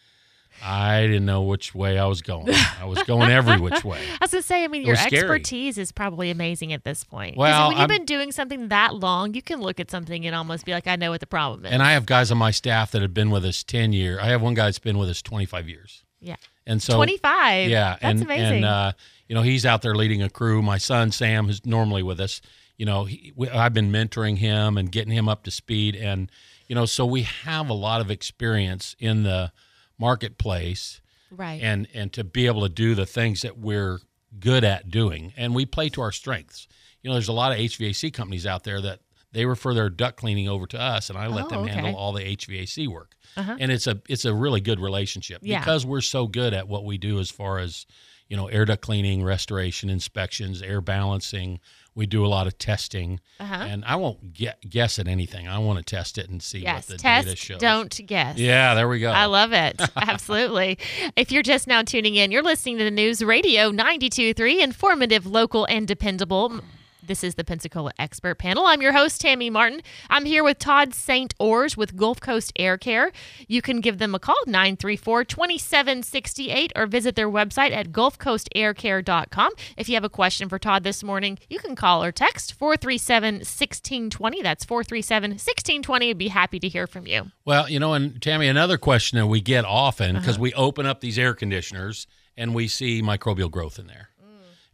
I 0.63 1.01
didn't 1.01 1.25
know 1.25 1.43
which 1.43 1.75
way 1.75 1.99
I 1.99 2.05
was 2.05 2.21
going. 2.23 2.49
I 2.79 2.85
was 2.85 3.01
going 3.03 3.29
every 3.31 3.59
which 3.59 3.83
way. 3.83 3.99
I 3.99 4.17
was 4.21 4.31
gonna 4.31 4.41
say, 4.41 4.63
I 4.63 4.67
mean, 4.67 4.81
It 4.83 4.87
your 4.87 4.95
scary. 4.95 5.17
expertise 5.19 5.77
is 5.77 5.91
probably 5.91 6.31
amazing 6.31 6.73
at 6.73 6.83
this 6.83 7.03
point. 7.03 7.37
Well, 7.37 7.67
when 7.69 7.71
you've 7.77 7.79
I'm- 7.81 7.89
been 7.89 8.05
doing 8.05 8.31
something 8.31 8.67
that 8.69 8.95
long, 8.95 9.33
you 9.35 9.41
can 9.43 9.61
look 9.61 9.79
at 9.79 9.91
something 9.91 10.25
and 10.25 10.35
almost 10.35 10.65
be 10.65 10.71
like, 10.71 10.87
I 10.87 10.95
know 10.95 11.11
what 11.11 11.19
the 11.19 11.27
problem 11.27 11.65
is. 11.65 11.71
And 11.71 11.81
I 11.83 11.91
have 11.93 12.05
guys 12.07 12.31
on 12.31 12.37
my 12.39 12.51
staff 12.51 12.91
that 12.91 13.01
have 13.03 13.13
been 13.13 13.29
with 13.31 13.45
us 13.45 13.63
10 13.63 13.93
years. 13.93 14.19
I 14.21 14.27
have 14.27 14.41
one 14.41 14.53
guy 14.55 14.65
that's 14.65 14.79
been 14.79 14.97
with 14.97 15.09
us 15.09 15.21
25 15.21 15.69
years. 15.69 16.03
yeah, 16.21 16.35
And 16.67 16.83
so 16.83 16.95
25. 16.95 17.69
Yeah, 17.69 17.91
that's 17.93 18.03
and 18.03 18.21
amazing. 18.21 18.55
and 18.57 18.65
uh, 18.65 18.91
you 19.27 19.35
know 19.35 19.41
he's 19.41 19.65
out 19.65 19.81
there 19.81 19.95
leading 19.95 20.21
a 20.21 20.29
crew. 20.29 20.61
My 20.61 20.77
son 20.77 21.11
Sam, 21.11 21.47
who's 21.47 21.65
normally 21.65 22.03
with 22.03 22.19
us, 22.19 22.41
you 22.77 22.85
know, 22.85 23.05
he, 23.05 23.33
we, 23.35 23.49
I've 23.49 23.73
been 23.73 23.91
mentoring 23.91 24.37
him 24.37 24.77
and 24.77 24.91
getting 24.91 25.13
him 25.13 25.29
up 25.29 25.43
to 25.43 25.51
speed, 25.51 25.95
and 25.95 26.29
you 26.67 26.75
know, 26.75 26.85
so 26.85 27.05
we 27.05 27.23
have 27.23 27.69
a 27.69 27.73
lot 27.73 28.01
of 28.01 28.11
experience 28.11 28.95
in 28.99 29.23
the 29.23 29.51
marketplace, 29.97 31.01
right. 31.31 31.61
and 31.63 31.87
and 31.93 32.11
to 32.13 32.23
be 32.25 32.45
able 32.47 32.61
to 32.61 32.69
do 32.69 32.93
the 32.93 33.05
things 33.05 33.41
that 33.41 33.57
we're 33.57 33.99
good 34.37 34.65
at 34.65 34.91
doing, 34.91 35.33
and 35.37 35.55
we 35.55 35.65
play 35.65 35.87
to 35.89 36.01
our 36.01 36.11
strengths. 36.11 36.67
You 37.01 37.09
know, 37.09 37.13
there's 37.13 37.29
a 37.29 37.33
lot 37.33 37.53
of 37.53 37.57
HVAC 37.57 38.13
companies 38.13 38.45
out 38.45 38.65
there 38.65 38.81
that 38.81 38.99
they 39.31 39.45
refer 39.45 39.73
their 39.73 39.89
duct 39.89 40.17
cleaning 40.17 40.47
over 40.47 40.65
to 40.67 40.79
us, 40.79 41.09
and 41.09 41.17
I 41.17 41.27
let 41.27 41.45
Oh, 41.45 41.49
them 41.49 41.59
okay. 41.61 41.71
handle 41.73 41.95
all 41.95 42.13
the 42.13 42.23
HVAC 42.23 42.87
work. 42.87 43.15
Uh-huh. 43.35 43.57
And 43.59 43.71
it's 43.71 43.87
a 43.87 44.01
it's 44.09 44.25
a 44.25 44.33
really 44.33 44.61
good 44.61 44.79
relationship 44.79 45.41
Yeah. 45.43 45.59
because 45.59 45.85
we're 45.85 46.01
so 46.01 46.27
good 46.27 46.53
at 46.53 46.67
what 46.67 46.85
we 46.85 46.97
do 46.97 47.19
as 47.19 47.29
far 47.29 47.59
as 47.59 47.85
you 48.29 48.35
know 48.37 48.47
air 48.47 48.65
duct 48.65 48.81
cleaning, 48.81 49.23
restoration, 49.23 49.89
inspections, 49.89 50.61
air 50.61 50.81
balancing. 50.81 51.59
We 51.93 52.05
do 52.05 52.23
a 52.23 52.27
lot 52.27 52.45
of 52.45 52.57
testing, 52.59 53.19
Uh-huh. 53.39 53.55
and 53.55 53.83
I 53.83 53.95
won't 53.95 54.31
get, 54.33 54.69
guess 54.69 54.99
at 54.99 55.07
anything. 55.07 55.47
I 55.47 55.57
want 55.57 55.79
to 55.79 55.83
test 55.83 56.19
it 56.19 56.29
and 56.29 56.43
see 56.43 56.59
yes. 56.59 56.87
what 56.87 56.97
the 56.99 57.03
data 57.03 57.35
shows. 57.35 57.59
don't 57.59 57.99
guess. 58.05 58.37
Yeah, 58.37 58.75
there 58.75 58.87
we 58.87 58.99
go. 58.99 59.09
I 59.11 59.25
love 59.25 59.51
it. 59.51 59.81
Absolutely. 59.95 60.77
If 61.15 61.31
you're 61.31 61.41
just 61.41 61.65
now 61.67 61.81
tuning 61.81 62.13
in, 62.13 62.31
you're 62.31 62.43
listening 62.43 62.77
to 62.77 62.83
the 62.83 62.91
News 62.91 63.23
Radio 63.23 63.71
92.3, 63.71 64.61
informative, 64.61 65.25
local, 65.25 65.65
and 65.65 65.87
dependable. 65.87 66.61
This 67.07 67.23
is 67.23 67.35
the 67.35 67.43
Pensacola 67.45 67.91
Expert 67.97 68.37
Panel. 68.37 68.65
I'm 68.65 68.81
your 68.81 68.91
host, 68.91 69.21
Tammy 69.21 69.49
Martin. 69.49 69.81
I'm 70.09 70.25
here 70.25 70.43
with 70.43 70.59
Todd 70.59 70.93
St. 70.93 71.33
Ors 71.39 71.77
with 71.77 71.95
Gulf 71.95 72.19
Coast 72.19 72.51
Air 72.57 72.77
Care. 72.77 73.13
You 73.47 73.61
can 73.61 73.79
give 73.79 73.97
them 73.97 74.13
a 74.13 74.19
call, 74.19 74.35
934 74.45 75.23
2768, 75.23 76.73
or 76.75 76.85
visit 76.85 77.15
their 77.15 77.29
website 77.29 77.71
at 77.71 77.93
gulfcoastaircare.com. 77.93 79.51
If 79.77 79.87
you 79.87 79.95
have 79.95 80.03
a 80.03 80.09
question 80.09 80.49
for 80.49 80.59
Todd 80.59 80.83
this 80.83 81.01
morning, 81.01 81.39
you 81.49 81.59
can 81.59 81.75
call 81.75 82.03
or 82.03 82.11
text 82.11 82.53
437 82.53 83.35
1620. 83.35 84.41
That's 84.41 84.65
437 84.65 85.31
1620. 85.31 86.09
I'd 86.09 86.17
be 86.17 86.27
happy 86.27 86.59
to 86.59 86.67
hear 86.67 86.87
from 86.87 87.07
you. 87.07 87.31
Well, 87.45 87.69
you 87.69 87.79
know, 87.79 87.93
and 87.93 88.21
Tammy, 88.21 88.47
another 88.49 88.77
question 88.77 89.17
that 89.17 89.27
we 89.27 89.39
get 89.39 89.63
often 89.63 90.17
Uh-huh. 90.17 90.19
because 90.19 90.37
we 90.37 90.53
open 90.53 90.85
up 90.85 90.99
these 90.99 91.17
air 91.17 91.33
conditioners 91.33 92.05
and 92.35 92.53
we 92.53 92.67
see 92.67 93.01
microbial 93.01 93.49
growth 93.49 93.79
in 93.79 93.87
there. 93.87 94.09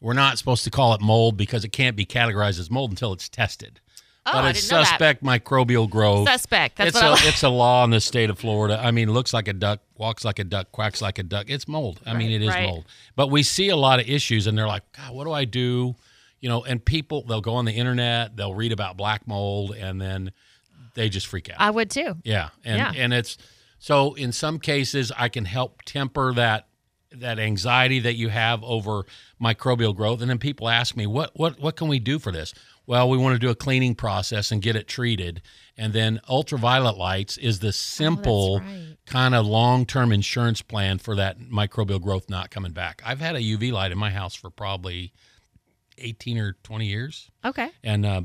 We're 0.03 0.13
not 0.13 0.38
supposed 0.38 0.63
to 0.65 0.69
call 0.69 0.93
it 0.93 1.01
mold 1.01 1.38
because 1.38 1.63
it 1.63 1.69
can't 1.69 1.95
be 1.95 2.05
categorized 2.05 2.60
as 2.60 2.69
mold 2.69 2.91
until 2.91 3.13
it's 3.13 3.27
tested. 3.29 3.79
Oh, 4.25 4.31
but 4.33 4.43
I 4.43 4.50
it's 4.51 4.62
didn't 4.62 4.72
know 4.72 4.77
that. 4.83 4.88
suspect 4.89 5.24
microbial 5.24 5.89
growth. 5.89 6.29
Suspect. 6.29 6.77
That's 6.77 6.89
it's 6.89 6.95
what 6.95 7.03
a 7.03 7.07
I 7.07 7.10
like. 7.12 7.25
it's 7.25 7.43
a 7.43 7.50
law 7.50 7.83
in 7.83 7.89
the 7.89 8.00
state 8.00 8.29
of 8.29 8.38
Florida. 8.38 8.79
I 8.81 8.91
mean, 8.91 9.12
looks 9.12 9.33
like 9.33 9.48
a 9.48 9.53
duck, 9.53 9.79
walks 9.98 10.24
like 10.24 10.39
a 10.39 10.43
duck, 10.43 10.72
quacks 10.72 11.01
like 11.01 11.19
a 11.19 11.24
duck. 11.24 11.50
It's 11.50 11.67
mold. 11.67 12.00
I 12.05 12.13
mean, 12.13 12.27
Right, 12.27 12.36
it 12.36 12.41
is 12.43 12.50
right. 12.50 12.67
mold. 12.69 12.86
But 13.15 13.27
we 13.31 13.43
see 13.43 13.69
a 13.69 13.75
lot 13.75 14.00
of 14.00 14.07
issues, 14.10 14.45
and 14.48 14.57
they're 14.57 14.67
like, 14.67 14.83
God, 14.93 15.13
what 15.15 15.24
do 15.25 15.31
I 15.31 15.45
do? 15.45 15.95
You 16.41 16.50
know, 16.50 16.63
and 16.63 16.83
people 16.83 17.24
they'll 17.24 17.41
go 17.41 17.55
on 17.55 17.65
the 17.65 17.72
internet, 17.74 18.36
they'll 18.38 18.53
read 18.53 18.72
about 18.74 18.98
black 18.98 19.25
mold, 19.27 19.74
and 19.75 20.00
then 20.01 20.31
they 20.95 21.07
just 21.10 21.27
freak 21.27 21.50
out. 21.50 21.57
I 21.60 21.69
would 21.72 21.89
too. 21.89 22.17
Yeah, 22.24 22.50
and 22.65 22.77
Yeah. 22.77 22.91
and 23.03 23.13
it's 23.13 23.38
so 23.79 24.13
in 24.15 24.31
some 24.33 24.60
cases 24.60 25.12
I 25.17 25.27
can 25.29 25.45
help 25.45 25.81
temper 25.83 26.33
that 26.33 26.67
that 27.15 27.39
anxiety 27.39 28.00
that 28.00 28.15
you 28.15 28.29
have 28.29 28.63
over 28.63 29.05
microbial 29.41 29.96
growth, 29.96 30.22
and 30.22 30.29
then 30.29 30.39
people 30.39 30.70
ask 30.70 30.96
me 30.96 31.08
what 31.08 31.32
what 31.36 31.60
what 31.60 31.75
can 31.75 31.88
we 31.88 32.00
do 32.00 32.20
for 32.20 32.32
this? 32.32 32.53
Well, 32.86 33.10
we 33.10 33.17
want 33.17 33.34
to 33.34 33.39
do 33.39 33.50
a 33.50 33.55
cleaning 33.55 33.96
process 33.96 34.51
and 34.51 34.62
get 34.62 34.75
it 34.75 34.88
treated, 34.88 35.41
and 35.77 35.93
then 35.93 36.20
ultraviolet 36.27 36.98
lights 36.98 37.38
is 37.38 37.60
the 37.60 37.72
simple 37.72 38.60
right. 38.60 38.98
kind 39.05 39.34
of 39.34 39.46
long 39.46 39.86
term 39.86 40.12
insurance 40.12 40.62
plan 40.62 40.98
for 40.98 41.15
that 41.15 41.39
microbial 41.39 42.01
growth 42.01 42.29
not 42.29 42.50
coming 42.50 42.74
back. 42.74 43.01
I've 43.05 43.22
had 43.22 43.36
a 43.36 43.39
UV 43.39 43.72
light 43.72 43.91
in 43.91 43.98
my 43.98 44.10
house 44.10 44.36
for 44.36 44.50
probably 44.50 45.13
eighteen 45.98 46.38
or 46.38 46.53
twenty 46.63 46.88
years 46.88 47.29
Okay. 47.46 47.70
and 47.84 48.05
uh, 48.05 48.22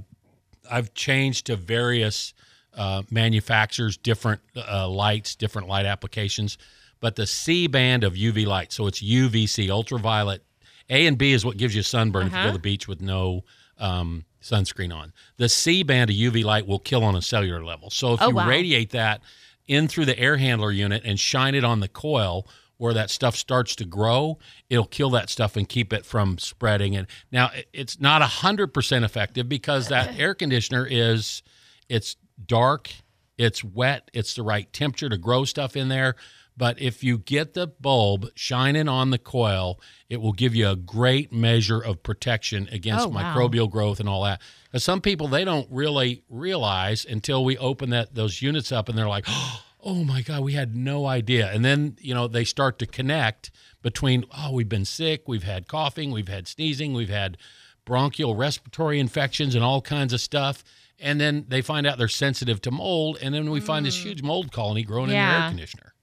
I've 0.71 0.95
changed 0.95 1.47
to 1.47 1.57
various 1.57 2.35
uh, 2.75 3.03
manufacturers, 3.11 3.97
different 3.97 4.41
uh, 4.57 4.89
lights, 4.89 5.35
different 5.35 5.69
light 5.69 5.87
applications. 5.87 6.59
But 7.01 7.17
the 7.17 7.27
C 7.27 7.67
band 7.67 8.05
of 8.05 8.15
UV 8.15 8.47
light, 8.47 8.73
so 8.73 8.87
it's 8.87 9.01
UVC, 9.03 9.71
ultraviolet. 9.71 10.43
A 10.91 11.07
and 11.07 11.19
B 11.19 11.33
is 11.33 11.45
what 11.45 11.57
gives 11.57 11.75
you 11.75 11.83
sunburn 11.83 12.27
if 12.29 12.33
you 12.33 12.37
go 12.37 12.39
Uh-huh. 12.41 12.47
to 12.49 12.53
the 12.55 12.59
beach 12.59 12.89
with 12.89 13.01
no 13.01 13.45
um, 13.79 14.25
sunscreen 14.43 14.93
on. 14.95 15.13
The 15.37 15.49
C 15.49 15.83
band 15.83 16.11
of 16.11 16.17
UV 16.17 16.43
light 16.45 16.67
will 16.67 16.79
kill 16.81 17.05
on 17.05 17.15
a 17.15 17.23
cellular 17.23 17.63
level. 17.65 17.91
So 17.91 18.15
if 18.15 18.23
Oh, 18.23 18.29
you 18.31 18.35
wow. 18.35 18.49
radiate 18.49 18.91
that 18.91 19.21
in 19.67 19.87
through 19.87 20.07
the 20.07 20.19
air 20.19 20.37
handler 20.39 20.73
unit 20.73 21.03
and 21.05 21.21
shine 21.21 21.55
it 21.55 21.63
on 21.65 21.81
the 21.81 21.89
coil 21.89 22.49
where 22.79 22.95
that 22.95 23.11
stuff 23.11 23.37
starts 23.37 23.77
to 23.77 23.85
grow, 23.85 24.39
it'll 24.71 24.87
kill 24.87 25.11
that 25.11 25.29
stuff 25.31 25.57
and 25.57 25.69
keep 25.69 25.93
it 25.93 26.05
from 26.07 26.39
spreading. 26.39 26.97
And 26.97 27.07
now 27.31 27.51
it's 27.73 28.01
not 28.01 28.23
hundred 28.23 28.69
percent 28.75 29.05
effective 29.05 29.49
because 29.49 29.89
that 29.89 30.17
air 30.19 30.35
conditioner 30.35 30.87
is 30.89 31.43
it's 31.89 32.17
dark, 32.47 32.91
it's 33.37 33.63
wet, 33.63 34.11
it's 34.13 34.35
the 34.35 34.43
right 34.43 34.73
temperature 34.73 35.09
to 35.09 35.19
grow 35.19 35.45
stuff 35.45 35.77
in 35.77 35.89
there. 35.89 36.17
But 36.59 36.83
if 36.83 37.05
you 37.05 37.19
get 37.19 37.55
the 37.55 37.69
bulb 37.69 38.31
shining 38.35 38.89
on 38.89 39.11
the 39.11 39.19
coil, 39.19 39.81
it 40.09 40.21
will 40.21 40.33
give 40.33 40.57
you 40.57 40.69
a 40.69 40.75
great 40.75 41.33
measure 41.33 41.81
of 41.81 42.03
protection 42.03 42.69
against 42.73 43.07
Oh, 43.07 43.09
wow. 43.11 43.33
microbial 43.33 43.71
growth 43.71 44.01
and 44.01 44.09
all 44.09 44.25
that. 44.25 44.43
Because 44.65 44.83
some 44.83 45.01
people 45.01 45.29
they 45.29 45.45
don't 45.45 45.69
really 45.71 46.25
realize 46.29 47.05
until 47.05 47.45
we 47.45 47.57
open 47.59 47.91
that 47.91 48.17
those 48.17 48.43
units 48.43 48.73
up 48.73 48.89
and 48.89 48.99
they're 48.99 49.09
like, 49.09 49.27
"Oh 49.81 50.03
my 50.05 50.21
God, 50.21 50.43
we 50.43 50.55
had 50.55 50.75
no 50.75 51.07
idea." 51.07 51.49
And 51.53 51.65
then 51.65 51.97
you 52.01 52.13
know 52.13 52.27
they 52.27 52.45
start 52.45 52.81
to 52.81 52.87
connect 52.87 53.53
between, 53.81 54.25
"Oh, 54.37 54.51
we've 54.51 54.69
been 54.69 54.85
sick, 54.85 55.29
we've 55.29 55.45
had 55.45 55.69
coughing, 55.69 56.11
we've 56.11 56.29
had 56.29 56.49
sneezing, 56.49 56.93
we've 56.93 57.09
had 57.09 57.39
bronchial 57.85 58.35
respiratory 58.35 58.99
infections 58.99 59.55
and 59.55 59.63
all 59.63 59.81
kinds 59.81 60.13
of 60.13 60.21
stuff." 60.21 60.65
And 60.99 61.21
then 61.21 61.45
they 61.47 61.63
find 61.63 61.87
out 61.87 61.99
they're 61.99 62.09
sensitive 62.09 62.61
to 62.63 62.73
mold, 62.73 63.19
and 63.23 63.33
then 63.33 63.49
we 63.49 63.61
find 63.61 63.87
this 63.87 63.97
mm. 63.97 64.03
huge 64.03 64.23
mold 64.23 64.51
colony 64.51 64.83
growing 64.83 65.11
in 65.11 65.15
the 65.15 65.17
air 65.17 65.49
conditioner. 65.51 65.95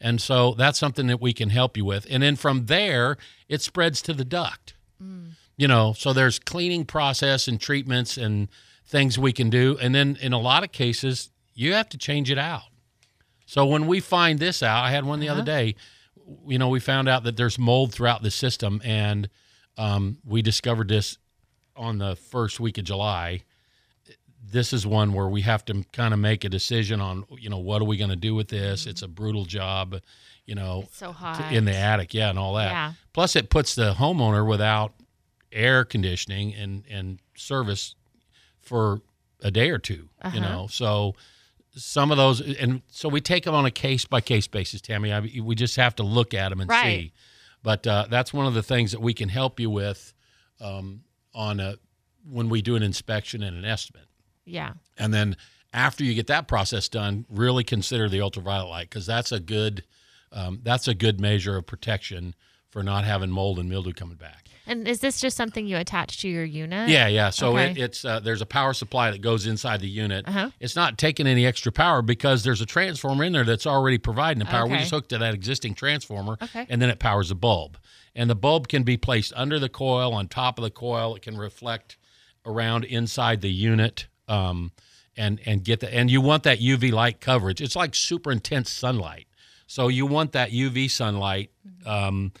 And 0.00 0.20
so 0.20 0.54
that's 0.54 0.78
something 0.78 1.08
that 1.08 1.20
we 1.20 1.32
can 1.32 1.50
help 1.50 1.76
you 1.76 1.84
with. 1.84 2.06
And 2.08 2.22
then 2.22 2.36
from 2.36 2.66
there, 2.66 3.16
it 3.48 3.62
spreads 3.62 4.00
to 4.02 4.12
the 4.12 4.24
duct. 4.24 4.74
You 5.56 5.66
know, 5.68 5.92
so 5.92 6.12
there's 6.12 6.38
cleaning 6.38 6.84
process 6.84 7.48
and 7.48 7.60
treatments 7.60 8.16
and 8.16 8.48
things 8.86 9.18
we 9.18 9.32
can 9.32 9.50
do. 9.50 9.76
And 9.80 9.94
then 9.94 10.16
in 10.20 10.32
a 10.32 10.38
lot 10.38 10.62
of 10.62 10.72
cases, 10.72 11.30
you 11.54 11.72
have 11.74 11.88
to 11.90 11.98
change 11.98 12.30
it 12.30 12.38
out. 12.38 12.62
So 13.46 13.66
when 13.66 13.86
we 13.86 14.00
find 14.00 14.38
this 14.38 14.62
out, 14.62 14.84
I 14.84 14.90
had 14.90 15.04
one 15.04 15.20
the 15.20 15.28
other 15.28 15.42
day, 15.42 15.74
you 16.46 16.58
know, 16.58 16.68
we 16.68 16.80
found 16.80 17.08
out 17.08 17.24
that 17.24 17.36
there's 17.36 17.58
mold 17.58 17.92
throughout 17.92 18.22
the 18.22 18.30
system. 18.30 18.80
And 18.84 19.28
um, 19.76 20.18
we 20.24 20.42
discovered 20.42 20.88
this 20.88 21.18
on 21.74 21.98
the 21.98 22.14
first 22.14 22.60
week 22.60 22.78
of 22.78 22.84
July. 22.84 23.42
This 24.50 24.72
is 24.72 24.86
one 24.86 25.12
where 25.12 25.28
we 25.28 25.42
have 25.42 25.64
to 25.66 25.84
kind 25.92 26.14
of 26.14 26.20
make 26.20 26.44
a 26.44 26.48
decision 26.48 27.00
on, 27.00 27.24
you 27.38 27.50
know, 27.50 27.58
what 27.58 27.82
are 27.82 27.84
we 27.84 27.96
going 27.96 28.10
to 28.10 28.16
do 28.16 28.34
with 28.34 28.48
this? 28.48 28.86
It's 28.86 29.02
a 29.02 29.08
brutal 29.08 29.44
job, 29.44 30.00
you 30.46 30.54
know, 30.54 30.88
So 30.92 31.08
to- 31.08 31.12
hot. 31.12 31.52
in 31.52 31.64
the 31.64 31.74
attic, 31.74 32.14
yeah, 32.14 32.30
and 32.30 32.38
all 32.38 32.54
that. 32.54 32.70
Yeah. 32.70 32.92
Plus, 33.12 33.36
it 33.36 33.50
puts 33.50 33.74
the 33.74 33.94
homeowner 33.94 34.46
without 34.48 34.94
air 35.50 35.84
conditioning 35.84 36.54
and 36.54 36.84
and 36.90 37.18
service 37.34 37.94
for 38.60 39.00
a 39.42 39.50
day 39.50 39.70
or 39.70 39.78
2 39.78 40.08
Uh-huh. 40.20 40.34
You 40.34 40.40
know, 40.42 40.66
so 40.70 41.14
some 41.74 42.10
of 42.10 42.16
those, 42.16 42.40
and 42.40 42.82
so 42.88 43.08
we 43.08 43.20
take 43.20 43.44
them 43.44 43.54
on 43.54 43.64
a 43.64 43.70
case 43.70 44.04
by 44.04 44.20
case 44.20 44.46
basis, 44.48 44.80
Tammy. 44.80 45.12
I, 45.12 45.20
we 45.42 45.54
just 45.54 45.76
have 45.76 45.94
to 45.96 46.02
look 46.02 46.34
at 46.34 46.48
them 46.50 46.60
and 46.60 46.68
Right. 46.68 46.84
see. 47.00 47.12
But 47.62 47.86
uh, 47.86 48.06
that's 48.10 48.32
one 48.32 48.46
of 48.46 48.54
the 48.54 48.62
things 48.62 48.92
that 48.92 49.00
we 49.00 49.14
can 49.14 49.28
help 49.28 49.58
you 49.60 49.70
with 49.70 50.12
um, 50.60 51.02
on 51.34 51.60
a 51.60 51.76
when 52.28 52.48
we 52.48 52.60
do 52.62 52.74
an 52.76 52.82
inspection 52.82 53.42
and 53.42 53.56
an 53.56 53.64
estimate. 53.64 54.04
Yeah. 54.48 54.72
And 54.96 55.12
then 55.14 55.36
after 55.72 56.02
you 56.04 56.14
get 56.14 56.26
that 56.28 56.48
process 56.48 56.88
done, 56.88 57.26
really 57.28 57.64
consider 57.64 58.08
the 58.08 58.20
ultraviolet 58.20 58.68
light 58.68 58.90
because 58.90 59.06
that's 59.06 59.32
a 59.32 59.40
good 59.40 59.84
um, 60.32 60.60
that's 60.62 60.88
a 60.88 60.94
good 60.94 61.20
measure 61.20 61.56
of 61.56 61.66
protection 61.66 62.34
for 62.70 62.82
not 62.82 63.04
having 63.04 63.30
mold 63.30 63.58
and 63.58 63.68
mildew 63.68 63.92
coming 63.94 64.16
back. 64.16 64.44
And 64.66 64.86
is 64.86 65.00
this 65.00 65.18
just 65.22 65.34
something 65.38 65.66
you 65.66 65.78
attach 65.78 66.20
to 66.20 66.28
your 66.28 66.44
unit? 66.44 66.90
Yeah, 66.90 67.06
yeah. 67.06 67.30
So 67.30 67.52
Okay. 67.56 67.70
it, 67.70 67.78
it's 67.78 68.04
uh, 68.04 68.20
there's 68.20 68.42
a 68.42 68.46
power 68.46 68.74
supply 68.74 69.10
that 69.10 69.22
goes 69.22 69.46
inside 69.46 69.80
the 69.80 69.88
unit. 69.88 70.28
Uh-huh. 70.28 70.50
It's 70.60 70.76
not 70.76 70.98
taking 70.98 71.26
any 71.26 71.46
extra 71.46 71.72
power 71.72 72.02
because 72.02 72.44
there's 72.44 72.60
a 72.60 72.66
transformer 72.66 73.24
in 73.24 73.32
there 73.32 73.44
that's 73.44 73.66
already 73.66 73.96
providing 73.96 74.38
the 74.40 74.44
power. 74.44 74.66
We 74.66 74.76
just 74.76 74.90
hooked 74.90 75.08
to 75.10 75.18
that 75.18 75.32
existing 75.32 75.74
transformer, 75.74 76.36
Okay. 76.42 76.66
and 76.68 76.82
then 76.82 76.90
it 76.90 76.98
powers 76.98 77.30
the 77.30 77.34
bulb. 77.34 77.78
And 78.14 78.28
the 78.28 78.34
bulb 78.34 78.68
can 78.68 78.82
be 78.82 78.98
placed 78.98 79.32
under 79.34 79.58
the 79.58 79.70
coil, 79.70 80.12
on 80.12 80.28
top 80.28 80.58
of 80.58 80.64
the 80.64 80.70
coil. 80.70 81.14
It 81.14 81.22
can 81.22 81.38
reflect 81.38 81.96
around 82.44 82.84
inside 82.84 83.40
the 83.40 83.50
unit, 83.50 84.06
um, 84.28 84.72
and 85.16 85.40
and 85.46 85.64
get 85.64 85.80
the 85.80 85.92
and 85.92 86.10
you 86.10 86.20
want 86.20 86.44
that 86.44 86.60
UV 86.60 86.92
light 86.92 87.20
coverage. 87.20 87.60
It's 87.60 87.76
like 87.76 87.94
super 87.94 88.30
intense 88.30 88.70
sunlight, 88.70 89.26
so 89.66 89.88
you 89.88 90.06
want 90.06 90.32
that 90.32 90.50
UV 90.50 90.90
sunlight. 90.90 91.50
Um, 91.84 92.32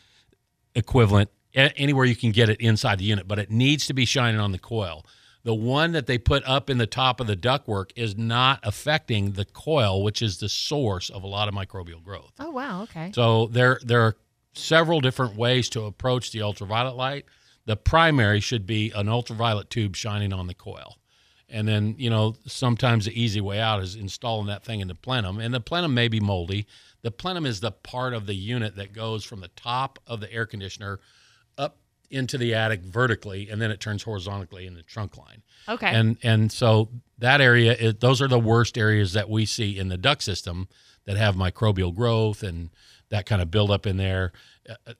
equivalent 0.74 1.30
anywhere 1.54 2.04
you 2.04 2.14
can 2.16 2.30
get 2.30 2.48
it 2.48 2.60
inside 2.60 2.98
the 2.98 3.04
unit, 3.04 3.26
but 3.26 3.38
it 3.38 3.50
needs 3.50 3.86
to 3.86 3.94
be 3.94 4.04
shining 4.04 4.40
on 4.40 4.52
the 4.52 4.58
coil. 4.58 5.04
The 5.44 5.54
one 5.54 5.92
that 5.92 6.06
they 6.06 6.18
put 6.18 6.46
up 6.46 6.68
in 6.68 6.78
the 6.78 6.86
top 6.86 7.20
of 7.20 7.26
the 7.26 7.36
ductwork 7.36 7.90
is 7.96 8.16
not 8.16 8.60
affecting 8.62 9.32
the 9.32 9.44
coil, 9.44 10.02
which 10.02 10.20
is 10.20 10.38
the 10.38 10.48
source 10.48 11.10
of 11.10 11.22
a 11.22 11.26
lot 11.26 11.48
of 11.48 11.54
microbial 11.54 12.02
growth. 12.02 12.32
Oh 12.38 12.50
wow. 12.50 12.82
Okay. 12.82 13.12
So 13.14 13.46
there 13.46 13.80
there 13.82 14.02
are 14.02 14.16
several 14.52 15.00
different 15.00 15.36
ways 15.36 15.68
to 15.70 15.84
approach 15.84 16.32
the 16.32 16.42
ultraviolet 16.42 16.96
light. 16.96 17.24
The 17.64 17.76
primary 17.76 18.40
should 18.40 18.66
be 18.66 18.90
an 18.94 19.08
ultraviolet 19.08 19.70
tube 19.70 19.94
shining 19.94 20.32
on 20.32 20.46
the 20.46 20.54
coil. 20.54 20.96
And 21.48 21.66
then, 21.66 21.94
you 21.98 22.10
know, 22.10 22.36
sometimes 22.46 23.06
the 23.06 23.20
easy 23.20 23.40
way 23.40 23.58
out 23.58 23.82
is 23.82 23.94
installing 23.94 24.48
that 24.48 24.64
thing 24.64 24.80
in 24.80 24.88
the 24.88 24.94
plenum. 24.94 25.38
And 25.38 25.54
the 25.54 25.60
plenum 25.60 25.94
may 25.94 26.08
be 26.08 26.20
moldy. 26.20 26.66
The 27.02 27.10
plenum 27.10 27.46
is 27.46 27.60
the 27.60 27.72
part 27.72 28.12
of 28.12 28.26
the 28.26 28.34
unit 28.34 28.76
that 28.76 28.92
goes 28.92 29.24
from 29.24 29.40
the 29.40 29.48
top 29.48 29.98
of 30.06 30.20
the 30.20 30.30
air 30.32 30.44
conditioner 30.44 31.00
up 31.56 31.78
into 32.10 32.38
the 32.38 32.54
attic 32.54 32.82
vertically, 32.82 33.48
and 33.48 33.60
then 33.60 33.70
it 33.70 33.80
turns 33.80 34.02
horizontally 34.02 34.66
in 34.66 34.74
the 34.74 34.82
trunk 34.82 35.16
line. 35.16 35.42
Okay. 35.68 35.88
And 35.88 36.16
and 36.22 36.50
so 36.50 36.88
that 37.18 37.40
area, 37.40 37.92
those 37.92 38.20
are 38.20 38.28
the 38.28 38.38
worst 38.38 38.76
areas 38.76 39.12
that 39.12 39.28
we 39.28 39.46
see 39.46 39.78
in 39.78 39.88
the 39.88 39.98
duct 39.98 40.22
system 40.22 40.68
that 41.04 41.16
have 41.16 41.34
microbial 41.34 41.94
growth 41.94 42.42
and 42.42 42.70
that 43.10 43.26
kind 43.26 43.40
of 43.40 43.50
buildup 43.50 43.86
in 43.86 43.96
there. 43.96 44.32
A 44.86 44.94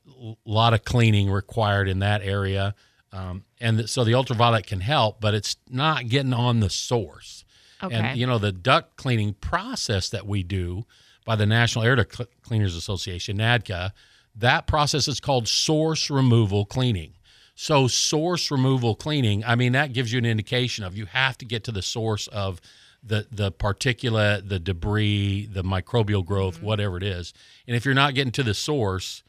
lot 0.46 0.72
of 0.72 0.84
cleaning 0.84 1.30
required 1.30 1.88
in 1.88 1.98
that 1.98 2.22
area, 2.22 2.74
um, 3.12 3.44
and 3.60 3.88
so 3.88 4.04
the 4.04 4.14
ultraviolet 4.14 4.66
can 4.66 4.80
help, 4.80 5.20
but 5.20 5.34
it's 5.34 5.56
not 5.70 6.08
getting 6.08 6.34
on 6.34 6.60
the 6.60 6.70
source. 6.70 7.44
okay. 7.82 7.94
And 7.94 8.18
you 8.18 8.26
know 8.26 8.38
the 8.38 8.52
duct 8.52 8.96
cleaning 8.96 9.34
process 9.34 10.08
that 10.10 10.26
we 10.26 10.42
do 10.42 10.84
by 11.24 11.36
the 11.36 11.46
National 11.46 11.84
Air 11.84 11.96
Duct 11.96 12.14
Cl- 12.16 12.28
Cleaners 12.42 12.74
Association 12.76 13.38
(NADCA), 13.38 13.92
that 14.36 14.66
process 14.66 15.08
is 15.08 15.20
called 15.20 15.48
source 15.48 16.10
removal 16.10 16.64
cleaning. 16.64 17.14
So 17.54 17.88
source 17.88 18.50
removal 18.52 18.94
cleaning, 18.94 19.44
I 19.44 19.54
mean 19.56 19.72
that 19.72 19.92
gives 19.92 20.12
you 20.12 20.18
an 20.18 20.26
indication 20.26 20.84
of 20.84 20.96
you 20.96 21.06
have 21.06 21.36
to 21.38 21.44
get 21.44 21.64
to 21.64 21.72
the 21.72 21.82
source 21.82 22.26
of 22.28 22.60
the 23.02 23.26
the 23.32 23.50
particulate, 23.50 24.48
the 24.48 24.58
debris, 24.58 25.46
the 25.46 25.62
microbial 25.64 26.24
growth, 26.24 26.56
Mm-hmm. 26.56 26.66
whatever 26.66 26.96
it 26.96 27.02
is. 27.02 27.32
And 27.66 27.74
if 27.76 27.84
you're 27.84 27.94
not 27.94 28.14
getting 28.14 28.32
to 28.32 28.42
the 28.42 28.54
source, 28.54 29.22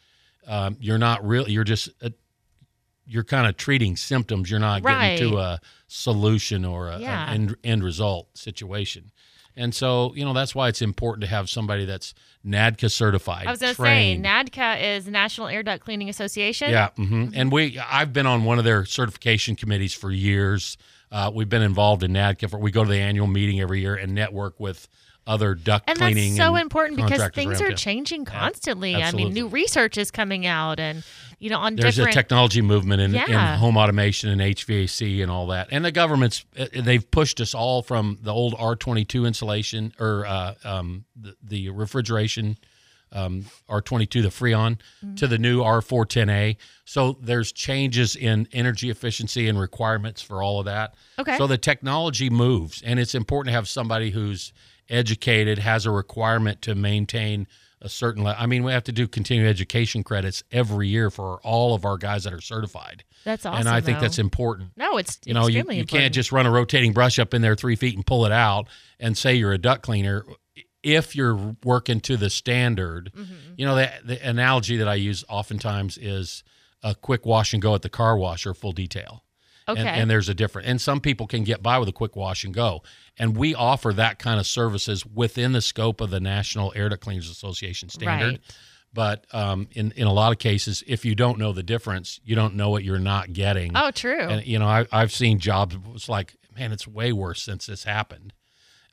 um, 0.48 0.78
you're 0.80 0.98
not 0.98 1.26
really 1.26 1.52
you're 1.54 1.64
just 1.64 1.90
uh, 2.04 2.10
you're 3.10 3.24
kind 3.24 3.48
of 3.48 3.58
treating 3.58 3.96
symptoms. 3.98 4.50
You're 4.52 4.60
not 4.60 4.84
getting 4.84 5.30
to 5.30 5.38
a 5.40 5.60
solution 5.88 6.64
or 6.64 6.90
a, 6.90 7.00
Yeah. 7.00 7.24
an 7.30 7.34
end, 7.34 7.56
end 7.64 7.84
result 7.84 8.38
situation. 8.38 9.12
And 9.56 9.76
so, 9.76 10.14
you 10.16 10.24
know, 10.24 10.34
that's 10.34 10.56
why 10.56 10.70
it's 10.70 10.82
important 10.82 11.22
to 11.22 11.28
have 11.28 11.50
somebody 11.50 11.84
that's 11.84 12.14
NADCA 12.46 12.90
certified. 12.92 13.48
I 13.48 13.52
was 13.52 13.60
going 13.60 13.76
to 13.76 13.82
say. 13.82 14.18
NADCA 14.22 14.96
is 14.96 15.08
National 15.08 15.48
Air 15.48 15.64
Duct 15.64 15.84
Cleaning 15.84 16.08
Association. 16.08 16.70
Yeah, 16.70 16.90
hmm 16.96 17.30
and 17.34 17.52
we 17.52 17.78
I've 17.80 18.14
been 18.14 18.26
on 18.26 18.46
one 18.46 18.58
of 18.60 18.64
their 18.64 18.86
certification 18.86 19.56
committees 19.56 19.94
for 19.94 20.12
years. 20.12 20.78
Uh, 21.12 21.32
we've 21.34 21.50
been 21.50 21.64
involved 21.64 22.04
in 22.04 22.12
NADCA. 22.14 22.50
For, 22.52 22.60
we 22.60 22.72
go 22.72 22.84
to 22.86 22.90
the 22.90 23.00
annual 23.00 23.28
meeting 23.28 23.60
every 23.60 23.82
year 23.82 23.96
and 23.96 24.14
network 24.14 24.60
with 24.60 24.88
other 25.28 25.54
duct 25.56 25.88
And 25.88 25.98
cleaning. 25.98 26.36
that's 26.36 26.38
so 26.38 26.56
and 26.56 26.62
important 26.64 26.98
because 26.98 27.30
things 27.34 27.62
are 27.62 27.72
changing 27.74 28.26
constantly. 28.26 28.96
I 28.96 29.12
mean, 29.12 29.32
new 29.34 29.48
research 29.48 29.98
is 29.98 30.10
coming 30.12 30.46
out, 30.46 30.80
and 30.80 31.04
you 31.40 31.50
know, 31.50 31.60
on 31.60 31.76
There's 31.76 31.96
different. 31.98 32.16
a 32.16 32.20
technology 32.20 32.62
movement 32.62 33.02
in, 33.02 33.14
Yeah. 33.14 33.54
in 33.54 33.60
home 33.60 33.78
automation 33.78 34.30
and 34.30 34.42
HVAC 34.42 35.22
and 35.22 35.32
all 35.32 35.48
that. 35.48 35.68
And 35.72 35.86
the 35.86 35.92
government's 35.92 36.46
uh, 36.58 36.66
they've 36.74 37.10
pushed 37.12 37.40
us 37.42 37.54
all 37.54 37.82
from 37.82 38.18
the 38.22 38.34
old 38.34 38.56
R22 38.56 39.26
insulation 39.28 39.94
or 40.00 40.26
uh, 40.26 40.56
um, 40.64 41.06
the, 41.16 41.36
the 41.44 41.70
refrigeration 41.70 42.58
um, 43.12 43.46
R22, 43.70 44.22
the 44.22 44.30
Freon, 44.30 44.78
Mm-hmm. 45.04 45.16
to 45.16 45.28
the 45.28 45.38
new 45.40 45.62
R410A. 45.62 46.58
So 46.86 47.18
there's 47.22 47.52
changes 47.52 48.16
in 48.16 48.48
energy 48.52 48.90
efficiency 48.90 49.48
and 49.48 49.60
requirements 49.60 50.22
for 50.22 50.44
all 50.44 50.60
of 50.60 50.66
that. 50.66 50.94
Okay. 51.18 51.38
So 51.38 51.48
the 51.48 51.58
technology 51.58 52.30
moves, 52.30 52.82
and 52.84 53.00
it's 53.00 53.16
important 53.16 53.52
to 53.52 53.56
have 53.56 53.68
somebody 53.68 54.12
who's 54.12 54.54
educated, 54.90 55.60
has 55.60 55.86
a 55.86 55.92
requirement 55.92 56.62
to 56.64 56.76
maintain 56.76 57.48
a 57.82 57.88
certain. 57.90 58.24
Le- 58.24 58.36
I 58.38 58.46
mean, 58.46 58.64
we 58.64 58.72
have 58.72 58.84
to 58.86 58.92
do 58.92 59.08
continuing 59.08 59.48
education 59.50 60.04
credits 60.04 60.44
every 60.52 60.88
year 60.90 61.10
for 61.10 61.40
all 61.44 61.74
of 61.74 61.86
our 61.86 61.98
guys 61.98 62.26
that 62.26 62.34
are 62.34 62.42
certified, 62.42 63.04
that's 63.24 63.46
awesome. 63.46 63.60
and 63.62 63.70
I 63.70 63.80
think 63.82 63.98
though. 64.00 64.02
that's 64.02 64.20
important. 64.20 64.72
no, 64.76 64.98
it's 64.98 65.18
You 65.26 65.34
know, 65.34 65.48
you, 65.48 65.54
you 65.60 65.60
important. 65.60 65.90
can't 65.90 66.14
just 66.14 66.32
run 66.32 66.46
a 66.46 66.52
rotating 66.52 66.92
brush 66.94 67.20
up 67.20 67.34
in 67.34 67.42
there 67.42 67.56
three 67.56 67.76
feet 67.78 67.96
and 67.96 68.06
pull 68.06 68.26
it 68.26 68.32
out 68.34 68.68
and 69.00 69.18
say 69.18 69.36
you're 69.36 69.54
a 69.54 69.58
duct 69.58 69.82
cleaner. 69.84 70.26
If 70.84 71.16
you're 71.16 71.56
working 71.64 72.00
to 72.02 72.16
the 72.18 72.30
standard, 72.30 73.12
Mm-hmm. 73.16 73.34
you 73.58 73.66
know, 73.66 73.76
the, 73.76 73.92
the 74.04 74.28
analogy 74.30 74.78
that 74.78 74.88
I 74.88 74.96
use 74.96 75.24
oftentimes 75.30 75.98
is 75.98 76.44
a 76.84 76.96
quick 76.96 77.26
wash 77.26 77.54
and 77.54 77.62
go 77.62 77.76
at 77.76 77.82
the 77.82 77.90
car 77.90 78.18
wash 78.18 78.46
or 78.46 78.54
full 78.54 78.72
detail. 78.72 79.24
Okay. 79.70 79.80
And, 79.82 80.02
and 80.02 80.10
there's 80.10 80.30
a 80.30 80.34
different, 80.34 80.68
and 80.68 80.80
some 80.82 81.00
people 81.00 81.28
can 81.28 81.44
get 81.44 81.62
by 81.64 81.80
with 81.80 81.90
a 81.90 81.94
quick 81.94 82.16
wash 82.16 82.44
and 82.44 82.54
go. 82.54 82.84
And 83.18 83.36
we 83.36 83.56
offer 83.56 83.94
that 83.94 84.20
kind 84.20 84.40
of 84.40 84.48
services 84.48 85.06
within 85.06 85.52
the 85.52 85.62
scope 85.62 86.02
of 86.02 86.10
the 86.10 86.20
National 86.20 86.72
Air 86.76 86.90
Duct 86.90 87.02
Cleaners 87.02 87.30
Association 87.30 87.90
standard. 87.90 88.32
Right. 88.32 88.42
But 88.94 89.26
um, 89.34 89.68
in 89.74 89.92
in 89.92 90.08
a 90.08 90.14
lot 90.14 90.32
of 90.32 90.40
cases, 90.40 90.84
if 90.88 91.06
you 91.06 91.14
don't 91.14 91.38
know 91.38 91.54
the 91.54 91.64
difference, 91.64 92.20
you 92.24 92.36
don't 92.36 92.56
know 92.56 92.70
what 92.72 92.84
you're 92.84 92.98
not 92.98 93.34
getting. 93.34 93.74
Oh, 93.76 93.92
true. 93.92 94.20
And 94.20 94.46
you 94.46 94.58
know, 94.58 94.66
I, 94.66 94.88
I've 94.92 95.12
seen 95.12 95.40
jobs. 95.40 95.78
It's 95.94 96.10
like, 96.10 96.36
man, 96.58 96.72
it's 96.72 96.88
way 96.88 97.14
worse 97.14 97.42
since 97.44 97.68
this 97.68 97.84
happened. 97.84 98.34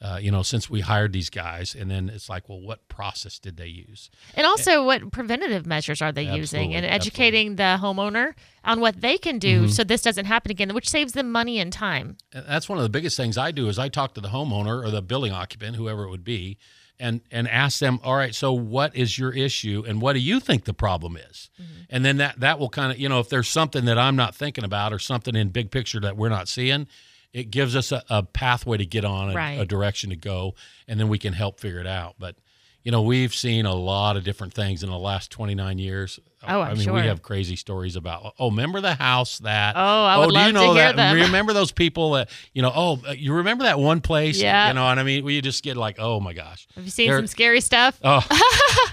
Uh, 0.03 0.19
you 0.21 0.31
know, 0.31 0.43
since 0.43 0.69
we 0.69 0.81
hired 0.83 1.13
these 1.15 1.31
guys, 1.31 1.75
and 1.75 1.91
then 1.91 2.11
it's 2.11 2.29
like, 2.29 2.49
well, 2.51 2.61
what 2.61 2.87
process 2.89 3.39
did 3.39 3.57
they 3.57 3.67
use? 3.67 4.11
And 4.35 4.47
also, 4.47 4.85
what 4.85 5.11
preventative 5.11 5.65
measures 5.65 6.03
are 6.03 6.13
they 6.13 6.25
using? 6.25 6.75
And 6.75 6.85
educating 6.85 7.57
the 7.57 7.79
homeowner 7.81 8.35
on 8.63 8.81
what 8.81 9.01
they 9.01 9.17
can 9.17 9.39
do 9.39 9.63
Mm-hmm. 9.63 9.69
so 9.69 9.85
this 9.85 10.03
doesn't 10.03 10.27
happen 10.27 10.51
again, 10.51 10.75
which 10.75 10.89
saves 10.89 11.13
them 11.15 11.33
money 11.33 11.59
and 11.59 11.73
time. 11.73 12.19
And 12.35 12.45
that's 12.47 12.69
one 12.69 12.77
of 12.79 12.83
the 12.83 12.91
biggest 12.91 13.17
things 13.17 13.39
I 13.39 13.53
do 13.53 13.69
is 13.69 13.79
I 13.79 13.89
talk 13.89 14.13
to 14.15 14.21
the 14.21 14.29
homeowner 14.29 14.85
or 14.85 14.91
the 14.91 15.01
building 15.01 15.33
occupant, 15.33 15.77
whoever 15.77 16.05
it 16.05 16.11
would 16.11 16.25
be, 16.25 16.59
and 16.99 17.23
and 17.31 17.49
ask 17.49 17.79
them, 17.79 17.99
all 18.03 18.17
right, 18.17 18.35
so 18.35 18.53
what 18.53 18.95
is 18.95 19.19
your 19.19 19.33
issue 19.33 19.83
and 19.87 20.03
what 20.03 20.13
do 20.13 20.19
you 20.19 20.41
think 20.41 20.65
the 20.65 20.75
problem 20.75 21.17
is? 21.17 21.49
And 21.89 22.05
then 22.05 22.19
that 22.19 22.41
that 22.41 22.59
will 22.59 22.69
kind 22.69 22.93
of, 22.93 22.99
you 22.99 23.09
know, 23.09 23.21
if 23.21 23.29
there's 23.31 23.49
something 23.49 23.87
that 23.87 23.99
I'm 23.99 24.17
not 24.17 24.35
thinking 24.35 24.65
about 24.65 24.93
or 24.93 24.99
something 24.99 25.35
in 25.35 25.49
big 25.51 25.71
picture 25.71 26.01
that 26.01 26.17
we're 26.19 26.29
not 26.29 26.49
seeing, 26.49 26.87
it 27.33 27.51
gives 27.51 27.75
us 27.77 27.93
a, 27.93 28.03
a 28.09 28.23
pathway 28.23 28.77
to 28.79 28.87
get 28.87 29.05
on, 29.05 29.31
a, 29.31 29.35
Right. 29.35 29.61
a 29.61 29.65
direction 29.67 30.11
to 30.11 30.17
go, 30.17 30.55
and 30.89 30.99
then 31.01 31.09
we 31.09 31.19
can 31.19 31.33
help 31.33 31.61
figure 31.61 31.81
it 31.81 31.87
out. 31.87 32.15
But 32.19 32.37
you 32.83 32.93
know, 32.93 33.03
we've 33.03 33.35
seen 33.35 33.67
a 33.67 33.75
lot 33.75 34.17
of 34.17 34.23
different 34.23 34.55
things 34.55 34.85
in 34.85 34.91
the 34.91 34.97
last 34.99 35.33
29 35.33 35.77
years. 35.79 36.21
Oh, 36.47 36.61
I'm 36.61 36.71
I 36.71 36.75
mean, 36.75 36.85
sure. 36.85 36.93
we 36.95 37.01
have 37.01 37.21
crazy 37.21 37.57
stories 37.57 37.97
about. 37.97 38.35
Oh, 38.39 38.49
remember 38.51 38.81
the 38.81 38.95
house 38.95 39.41
that? 39.41 39.75
Oh, 39.77 39.81
I 40.05 40.19
would 40.19 40.29
do 40.29 40.33
love 40.35 40.47
you 40.47 40.53
to 40.53 40.59
know 40.61 40.75
hear 40.75 40.85
that? 40.85 40.95
them. 40.95 41.17
Remember 41.17 41.53
those 41.53 41.73
people 41.73 42.13
that 42.13 42.31
you 42.53 42.63
know? 42.63 42.71
Oh, 42.73 43.01
uh, 43.09 43.11
you 43.11 43.33
remember 43.35 43.65
that 43.65 43.81
one 43.81 44.01
place? 44.01 44.41
Yeah. 44.41 44.69
You 44.69 44.75
know 44.75 44.85
what 44.85 45.01
I 45.01 45.03
mean? 45.03 45.25
We 45.25 45.41
just 45.41 45.65
get 45.65 45.77
like, 45.77 45.97
oh 45.99 46.21
my 46.21 46.33
gosh. 46.33 46.69
Have 46.77 46.85
you 46.85 46.91
seen 46.93 47.09
They're- 47.11 47.19
some 47.19 47.27
scary 47.27 47.61
stuff? 47.61 47.99
Oh, 48.05 48.25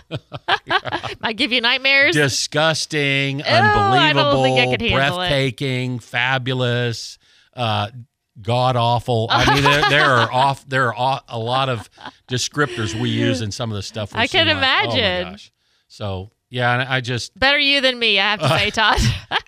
Might 1.21 1.37
give 1.37 1.51
you 1.51 1.61
nightmares. 1.61 2.15
disgusting, 2.15 3.39
don't 3.39 3.47
unbelievable, 3.47 4.43
think 4.43 4.59
I 4.59 4.71
could 4.71 4.81
handle 4.81 5.21
it. 5.21 5.29
breathtaking, 5.29 5.99
fabulous, 5.99 7.17
uh, 7.55 7.89
god 8.41 8.75
awful. 8.75 9.27
I 9.29 9.53
mean, 9.53 9.63
there, 9.63 9.81
there 9.89 10.05
are 10.11 10.31
off. 10.31 10.67
There 10.67 10.87
are 10.87 10.95
aw- 10.95 11.23
a 11.27 11.39
lot 11.39 11.69
of 11.69 11.89
descriptors 12.27 12.99
we 12.99 13.09
use 13.09 13.41
in 13.41 13.51
some 13.51 13.71
of 13.71 13.75
the 13.75 13.83
stuff. 13.83 14.11
I 14.15 14.27
can 14.27 14.47
seen, 14.47 14.57
like, 14.57 14.87
oh 14.87 14.93
imagine. 14.95 15.39
So 15.87 16.31
yeah, 16.49 16.73
and 16.79 16.89
I 16.89 17.01
just 17.01 17.37
Better 17.37 17.57
you 17.59 17.81
than 17.81 17.97
me, 17.97 18.19
I 18.19 18.31
have 18.31 18.39
to 18.41 18.49
say, 18.49 18.69
Todd. 18.71 18.99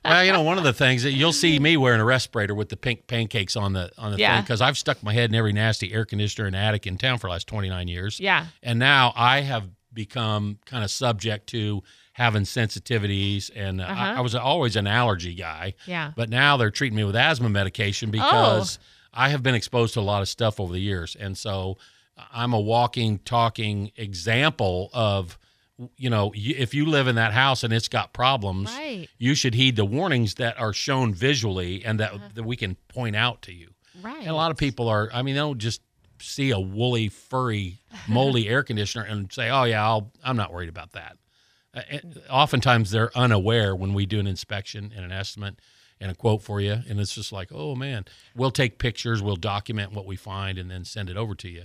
well, 0.03 0.23
you 0.25 0.31
know, 0.31 0.41
one 0.41 0.57
of 0.57 0.63
the 0.63 0.73
things 0.85 1.03
that 1.03 1.11
you'll 1.11 1.33
see 1.33 1.59
me 1.59 1.77
wearing 1.77 2.01
a 2.01 2.05
respirator 2.05 2.53
with 2.55 2.69
the 2.69 2.77
pink 2.77 3.07
pancakes 3.07 3.55
on 3.55 3.73
the 3.73 3.91
on 3.97 4.11
the 4.11 4.17
Yeah. 4.17 4.35
thing 4.35 4.43
because 4.43 4.61
I've 4.61 4.77
stuck 4.77 5.01
my 5.03 5.13
head 5.13 5.29
in 5.29 5.35
every 5.35 5.53
nasty 5.53 5.93
air 5.93 6.05
conditioner 6.05 6.47
and 6.47 6.55
attic 6.55 6.85
in 6.87 6.97
town 6.97 7.17
for 7.17 7.27
the 7.27 7.31
last 7.31 7.47
twenty 7.47 7.69
nine 7.69 7.87
years. 7.87 8.19
yeah. 8.19 8.47
and 8.63 8.77
now 8.79 9.13
I 9.15 9.41
have 9.41 9.69
become 9.93 10.59
kind 10.65 10.83
of 10.83 10.91
subject 10.91 11.47
to 11.47 11.81
having 12.15 12.43
sensitivities, 12.43 13.51
and 13.55 13.81
uh, 13.81 13.83
Uh-huh. 13.85 14.03
I, 14.03 14.13
I 14.15 14.21
was 14.21 14.35
always 14.35 14.75
an 14.77 14.87
allergy 14.87 15.33
guy, 15.35 15.73
Yeah. 15.85 16.11
but 16.15 16.29
now 16.29 16.55
they're 16.57 16.71
treating 16.71 16.95
me 16.95 17.03
with 17.03 17.15
asthma 17.15 17.49
medication 17.49 18.09
because 18.09 18.79
I 19.13 19.29
have 19.29 19.43
been 19.43 19.55
exposed 19.55 19.93
to 19.95 19.99
a 19.99 20.01
lot 20.01 20.21
of 20.21 20.29
stuff 20.29 20.59
over 20.59 20.71
the 20.71 20.79
years, 20.79 21.15
and 21.19 21.37
so 21.37 21.77
I'm 22.31 22.53
a 22.53 22.59
walking, 22.59 23.19
talking 23.19 23.91
example 23.97 24.89
of. 24.93 25.37
You 25.97 26.09
know, 26.09 26.31
if 26.33 26.73
you 26.73 26.85
live 26.85 27.09
in 27.09 27.15
that 27.15 27.33
house 27.33 27.65
and 27.65 27.73
it's 27.73 27.89
got 27.89 28.13
problems, 28.13 28.71
Right. 28.71 29.09
you 29.17 29.35
should 29.35 29.53
heed 29.53 29.75
the 29.75 29.83
warnings 29.83 30.35
that 30.35 30.57
are 30.57 30.71
shown 30.71 31.13
visually 31.13 31.83
and 31.83 31.99
that, 31.99 32.13
that 32.35 32.43
we 32.43 32.55
can 32.55 32.75
point 32.87 33.17
out 33.17 33.41
to 33.41 33.51
you. 33.53 33.71
Right. 34.01 34.19
And 34.19 34.29
a 34.29 34.35
lot 34.35 34.51
of 34.51 34.57
people 34.57 34.87
are, 34.87 35.09
I 35.13 35.21
mean, 35.21 35.35
they 35.35 35.41
don't 35.41 35.57
just 35.57 35.81
see 36.21 36.51
a 36.51 36.59
woolly, 36.61 37.09
furry, 37.09 37.79
moldy 38.07 38.47
air 38.53 38.63
conditioner 38.63 39.03
and 39.03 39.29
say, 39.33 39.49
oh, 39.49 39.65
yeah, 39.65 39.83
I'll, 39.85 40.13
I'm 40.23 40.37
not 40.37 40.53
worried 40.53 40.69
about 40.69 40.93
that. 40.93 41.17
Uh, 41.75 41.81
oftentimes 42.29 42.91
they're 42.91 43.15
unaware 43.17 43.75
when 43.75 43.93
we 43.93 44.05
do 44.05 44.19
an 44.19 44.27
inspection 44.27 44.91
and 44.95 45.03
an 45.05 45.11
estimate 45.11 45.59
and 45.99 46.11
a 46.11 46.15
quote 46.15 46.41
for 46.41 46.59
you. 46.61 46.77
And 46.89 46.99
it's 46.99 47.15
just 47.15 47.31
like, 47.31 47.49
oh, 47.53 47.75
man, 47.75 48.05
we'll 48.35 48.51
take 48.51 48.79
pictures, 48.79 49.21
we'll 49.21 49.35
document 49.35 49.91
what 49.93 50.05
we 50.05 50.15
find, 50.15 50.57
and 50.57 50.69
then 50.69 50.85
send 50.85 51.09
it 51.09 51.17
over 51.17 51.35
to 51.35 51.49
you. 51.49 51.63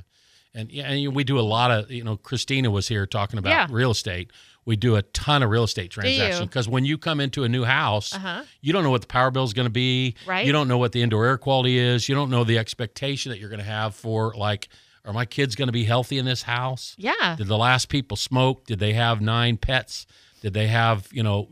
And 0.53 0.73
yeah, 0.73 0.91
and 0.91 1.15
we 1.15 1.23
do 1.23 1.39
a 1.39 1.43
lot 1.43 1.71
of, 1.71 1.91
you 1.93 2.03
know, 2.03 2.17
Christina 2.17 2.71
was 2.73 2.89
here 2.89 3.07
talking 3.07 3.39
about 3.39 3.51
Yeah. 3.51 3.67
real 3.71 3.93
estate. 3.93 4.33
We 4.65 4.75
do 4.77 4.97
a 4.97 5.03
ton 5.03 5.43
of 5.45 5.51
real 5.51 5.63
estate 5.65 5.91
transactions 5.93 6.41
because 6.49 6.69
when 6.69 6.85
you 6.85 6.99
come 6.99 7.21
into 7.21 7.45
a 7.45 7.49
new 7.49 7.65
house, 7.65 8.13
Uh-huh. 8.15 8.43
you 8.61 8.73
don't 8.73 8.83
know 8.83 8.91
what 8.91 9.01
the 9.01 9.07
power 9.07 9.31
bill 9.31 9.45
is 9.45 9.53
going 9.53 9.67
to 9.67 9.71
be. 9.71 10.17
Right. 10.27 10.45
You 10.45 10.53
don't 10.53 10.67
know 10.69 10.79
what 10.79 10.91
the 10.93 11.03
indoor 11.03 11.25
air 11.25 11.39
quality 11.39 11.79
is. 11.79 12.09
You 12.09 12.15
don't 12.17 12.31
know 12.31 12.43
the 12.45 12.59
expectation 12.59 13.31
that 13.31 13.39
you're 13.39 13.49
going 13.49 13.61
to 13.61 13.65
have 13.65 13.95
for 13.95 14.35
like, 14.37 14.69
are 15.05 15.13
my 15.13 15.25
kids 15.25 15.55
going 15.55 15.69
to 15.69 15.73
be 15.73 15.85
healthy 15.85 16.19
in 16.19 16.25
this 16.25 16.43
house? 16.43 16.95
Yeah. 16.99 17.37
Did 17.37 17.47
the 17.47 17.57
last 17.59 17.89
people 17.89 18.17
smoke? 18.17 18.67
Did 18.67 18.79
they 18.79 18.93
have 18.93 19.21
nine 19.21 19.57
pets? 19.57 20.07
Did 20.43 20.55
they 20.55 20.67
have, 20.69 21.09
you 21.13 21.23
know, 21.23 21.49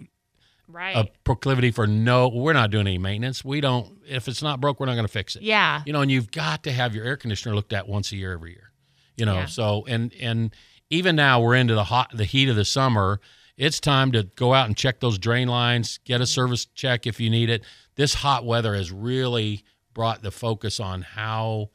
Right. 0.71 0.95
a 0.97 1.09
proclivity 1.25 1.71
for 1.71 1.87
no, 1.87 2.29
we're 2.29 2.53
not 2.53 2.71
doing 2.71 2.87
any 2.87 2.99
maintenance. 2.99 3.43
We 3.43 3.63
don't, 3.63 4.01
if 4.07 4.29
it's 4.29 4.43
not 4.43 4.61
broke, 4.61 4.79
we're 4.79 4.85
not 4.87 4.97
going 4.97 5.07
to 5.07 5.13
fix 5.13 5.35
it. 5.35 5.41
yeah. 5.43 5.81
You 5.87 5.95
know, 5.95 6.03
and 6.03 6.11
you've 6.11 6.31
got 6.31 6.65
to 6.65 6.73
have 6.73 6.95
your 6.95 7.07
air 7.07 7.17
conditioner 7.17 7.55
looked 7.55 7.73
at 7.73 7.89
once 7.89 8.13
a 8.13 8.17
year 8.17 8.33
every 8.35 8.51
year. 8.53 8.71
You 9.17 9.25
know, 9.25 9.37
Yeah. 9.37 9.47
so 9.47 9.85
and 9.89 10.13
and 10.21 10.55
even 10.91 11.17
now 11.17 11.41
we're 11.41 11.55
into 11.55 11.75
the 11.75 11.85
hot 11.85 12.11
the 12.15 12.25
heat 12.27 12.51
of 12.51 12.57
the 12.57 12.67
summer. 12.67 13.19
It's 13.57 13.81
time 13.81 14.13
to 14.13 14.25
go 14.25 14.53
out 14.53 14.67
and 14.67 14.77
check 14.77 15.01
those 15.01 15.17
drain 15.19 15.49
lines, 15.49 16.01
get 16.05 16.17
a 16.21 16.25
mm-hmm. 16.25 16.29
service 16.29 16.67
check 16.67 17.07
if 17.07 17.19
you 17.19 17.31
need 17.31 17.49
it. 17.49 17.65
This 17.97 18.13
hot 18.15 18.45
weather 18.45 18.75
has 18.75 18.93
really 18.93 19.65
brought 19.95 20.23
the 20.23 20.31
focus 20.31 20.79
on 20.81 21.01
how 21.01 21.71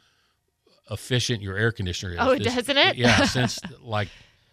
efficient 0.91 1.41
your 1.41 1.55
air 1.57 1.71
conditioner 1.71 2.13
is. 2.13 2.17
Oh, 2.19 2.35
This- 2.37 2.53
doesn't 2.55 2.77
it? 2.77 2.95
Yeah, 2.97 3.25
since 3.25 3.59
like 3.81 4.09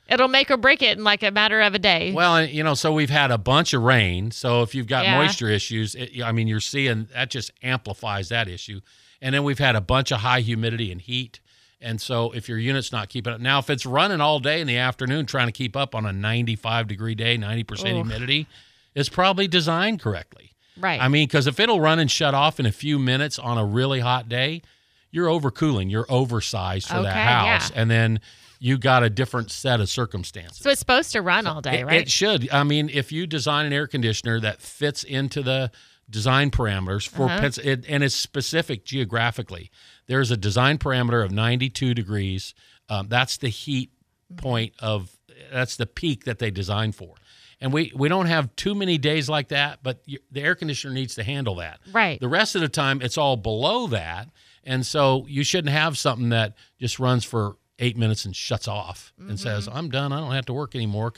It'll 0.08 0.26
make 0.28 0.50
or 0.50 0.56
break 0.56 0.82
it 0.82 0.98
in 0.98 1.04
like 1.04 1.22
a 1.22 1.30
matter 1.30 1.60
of 1.60 1.72
a 1.74 1.78
day. 1.78 2.12
well, 2.12 2.34
and, 2.36 2.50
you 2.52 2.64
know, 2.64 2.74
so 2.74 2.92
we've 2.92 3.10
had 3.10 3.30
a 3.30 3.38
bunch 3.38 3.72
of 3.74 3.82
rain. 3.82 4.32
So 4.32 4.62
if 4.62 4.74
you've 4.74 4.88
got 4.88 5.04
Yeah. 5.04 5.18
moisture 5.18 5.48
issues, 5.48 5.94
it, 5.94 6.20
I 6.22 6.32
mean, 6.32 6.48
you're 6.48 6.58
seeing 6.58 7.06
that 7.14 7.30
just 7.30 7.52
amplifies 7.62 8.28
that 8.30 8.48
issue. 8.48 8.80
And 9.22 9.32
then 9.34 9.44
we've 9.44 9.60
had 9.60 9.76
a 9.76 9.80
bunch 9.80 10.10
of 10.10 10.20
high 10.20 10.40
humidity 10.40 10.90
and 10.90 11.00
heat. 11.00 11.38
And 11.80 12.00
so 12.00 12.32
if 12.32 12.48
your 12.48 12.58
unit's 12.58 12.90
not 12.90 13.08
keeping 13.08 13.32
up, 13.34 13.40
now 13.40 13.60
if 13.60 13.70
it's 13.70 13.86
running 13.86 14.20
all 14.20 14.40
day 14.40 14.60
in 14.60 14.66
the 14.66 14.78
afternoon, 14.78 15.26
trying 15.26 15.46
to 15.46 15.52
keep 15.52 15.76
up 15.76 15.94
on 15.94 16.04
a 16.04 16.12
95 16.12 16.88
degree 16.88 17.14
day, 17.14 17.36
90% 17.38 17.70
Oof. 17.70 17.86
humidity, 18.06 18.48
it's 18.96 19.08
probably 19.08 19.46
designed 19.46 20.00
correctly. 20.00 20.50
right. 20.76 21.00
I 21.00 21.06
mean, 21.06 21.28
because 21.28 21.46
if 21.46 21.60
it'll 21.60 21.80
run 21.80 22.00
and 22.00 22.10
shut 22.10 22.34
off 22.34 22.58
in 22.58 22.66
a 22.66 22.72
few 22.72 22.98
minutes 22.98 23.38
on 23.38 23.58
a 23.58 23.64
really 23.64 24.00
hot 24.00 24.28
day, 24.28 24.62
you're 25.10 25.28
overcooling, 25.28 25.90
you're 25.90 26.06
oversized 26.08 26.88
for 26.88 27.02
that 27.02 27.14
house. 27.14 27.70
yeah. 27.70 27.80
And 27.80 27.90
then 27.90 28.20
you 28.58 28.76
got 28.78 29.02
a 29.02 29.10
different 29.10 29.50
set 29.50 29.80
of 29.80 29.88
circumstances. 29.88 30.58
so 30.58 30.70
it's 30.70 30.78
supposed 30.80 31.12
to 31.12 31.22
run 31.22 31.46
all 31.46 31.60
day, 31.62 31.80
It- 31.80 31.86
right? 31.86 32.00
It 32.02 32.10
should. 32.10 32.50
I 32.50 32.62
mean, 32.62 32.90
if 32.92 33.10
you 33.10 33.26
design 33.26 33.64
an 33.66 33.72
air 33.72 33.86
conditioner 33.86 34.38
that 34.40 34.60
fits 34.60 35.02
into 35.02 35.42
the 35.42 35.70
design 36.10 36.50
parameters 36.50 37.08
for 37.08 37.24
Uh-huh. 37.26 37.40
Pens- 37.40 37.58
it, 37.58 37.84
and 37.88 38.02
it's 38.04 38.14
specific 38.14 38.84
geographically, 38.84 39.70
there's 40.08 40.30
a 40.30 40.36
design 40.36 40.76
parameter 40.78 41.24
of 41.24 41.30
92 41.30 41.94
degrees. 41.94 42.52
Um, 42.88 43.08
that's 43.08 43.36
the 43.38 43.48
heat 43.48 43.92
point 44.36 44.74
of 44.80 45.10
that's 45.50 45.76
the 45.76 45.86
peak 45.86 46.24
that 46.24 46.38
they 46.38 46.50
design 46.50 46.92
for. 46.92 47.14
And 47.62 47.72
we, 47.72 47.92
we 47.94 48.08
don't 48.08 48.26
have 48.26 48.54
too 48.56 48.74
many 48.74 48.98
days 48.98 49.28
like 49.28 49.48
that, 49.48 49.78
but 49.82 50.02
y 50.08 50.16
the 50.30 50.42
air 50.42 50.54
conditioner 50.54 50.92
needs 50.92 51.14
to 51.14 51.22
handle 51.22 51.54
that. 51.56 51.80
right. 51.92 52.20
The 52.20 52.28
rest 52.28 52.54
of 52.54 52.60
the 52.60 52.68
time, 52.68 53.00
it's 53.02 53.16
all 53.16 53.36
below 53.36 53.86
that. 53.88 54.28
And 54.64 54.84
so 54.84 55.24
you 55.28 55.42
shouldn't 55.44 55.72
have 55.72 55.96
something 55.98 56.28
that 56.30 56.54
just 56.78 56.98
runs 56.98 57.24
for 57.24 57.56
eight 57.82 57.96
minutes 57.96 58.26
and 58.26 58.36
shuts 58.36 58.68
off 58.68 59.10
and 59.18 59.40
says, 59.40 59.66
Mm-hmm. 59.66 59.76
I'm 59.78 59.88
done. 59.88 60.12
I 60.12 60.20
don't 60.20 60.32
have 60.32 60.44
to 60.46 60.52
work 60.52 60.74
anymore. 60.74 61.14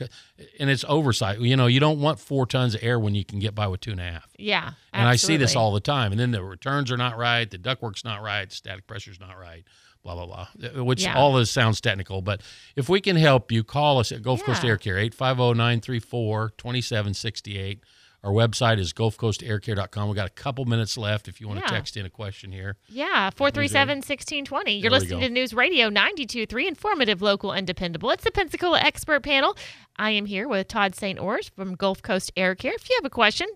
And 0.60 0.70
it's 0.70 0.84
oversight. 0.86 1.40
You 1.40 1.56
know, 1.56 1.66
you 1.66 1.80
don't 1.80 2.00
want 2.00 2.20
four 2.20 2.46
tons 2.46 2.76
of 2.76 2.84
air 2.84 3.00
when 3.00 3.16
you 3.16 3.24
can 3.24 3.40
get 3.40 3.52
by 3.52 3.66
with 3.66 3.80
two 3.80 3.90
and 3.90 3.98
a 4.00 4.04
half. 4.04 4.28
yeah. 4.38 4.70
And 4.92 5.08
I 5.08 5.16
see 5.16 5.36
this 5.36 5.56
all 5.56 5.72
the 5.72 5.80
time. 5.80 6.12
And 6.12 6.20
then 6.20 6.30
the 6.30 6.44
returns 6.44 6.92
are 6.92 6.96
not 6.96 7.18
right. 7.18 7.50
The 7.50 7.58
ductwork's 7.58 8.04
not 8.04 8.22
right. 8.22 8.52
Static 8.52 8.86
pressure's 8.86 9.18
not 9.18 9.36
right. 9.38 9.64
Blah, 10.04 10.14
blah, 10.14 10.26
blah. 10.26 10.48
Uh, 10.78 10.84
Which 10.84 11.02
Yeah. 11.02 11.14
all 11.16 11.32
this 11.32 11.50
sounds 11.50 11.80
technical. 11.80 12.22
But 12.22 12.42
if 12.76 12.88
we 12.88 13.00
can 13.00 13.16
help 13.16 13.50
you, 13.50 13.64
call 13.64 13.98
us 13.98 14.12
at 14.12 14.22
Gulf 14.22 14.44
Coast 14.44 14.64
Air 14.64 14.76
Care, 14.76 14.98
850 14.98 15.54
934 15.58 16.50
2768. 16.58 17.80
Our 18.24 18.30
website 18.30 18.78
is 18.78 18.92
gulfcoastaircare.com. 18.92 20.08
We've 20.08 20.14
got 20.16 20.28
a 20.28 20.30
couple 20.30 20.64
minutes 20.64 20.96
left 20.96 21.26
if 21.26 21.40
you 21.40 21.48
want 21.48 21.60
Yeah. 21.60 21.66
to 21.66 21.72
text 21.74 21.96
in 21.96 22.06
a 22.06 22.10
question 22.10 22.52
here. 22.52 22.76
Yeah, 22.88 23.30
437 23.30 24.00
1620. 24.02 24.74
You're 24.78 24.90
There 24.90 25.00
listening 25.00 25.20
to 25.22 25.28
News 25.28 25.52
Radio 25.52 25.88
923, 25.88 26.68
informative, 26.68 27.20
local, 27.20 27.50
and 27.50 27.66
dependable. 27.66 28.10
It's 28.10 28.22
the 28.22 28.30
Pensacola 28.30 28.78
Expert 28.80 29.24
Panel. 29.24 29.56
I 29.96 30.10
am 30.10 30.26
here 30.26 30.46
with 30.46 30.68
Todd 30.68 30.94
St. 30.94 31.18
Ors 31.18 31.48
from 31.48 31.74
Gulf 31.74 32.00
Coast 32.02 32.30
Air 32.36 32.54
Care. 32.54 32.74
If 32.74 32.88
you 32.88 32.96
have 32.96 33.04
a 33.04 33.10
question, 33.10 33.48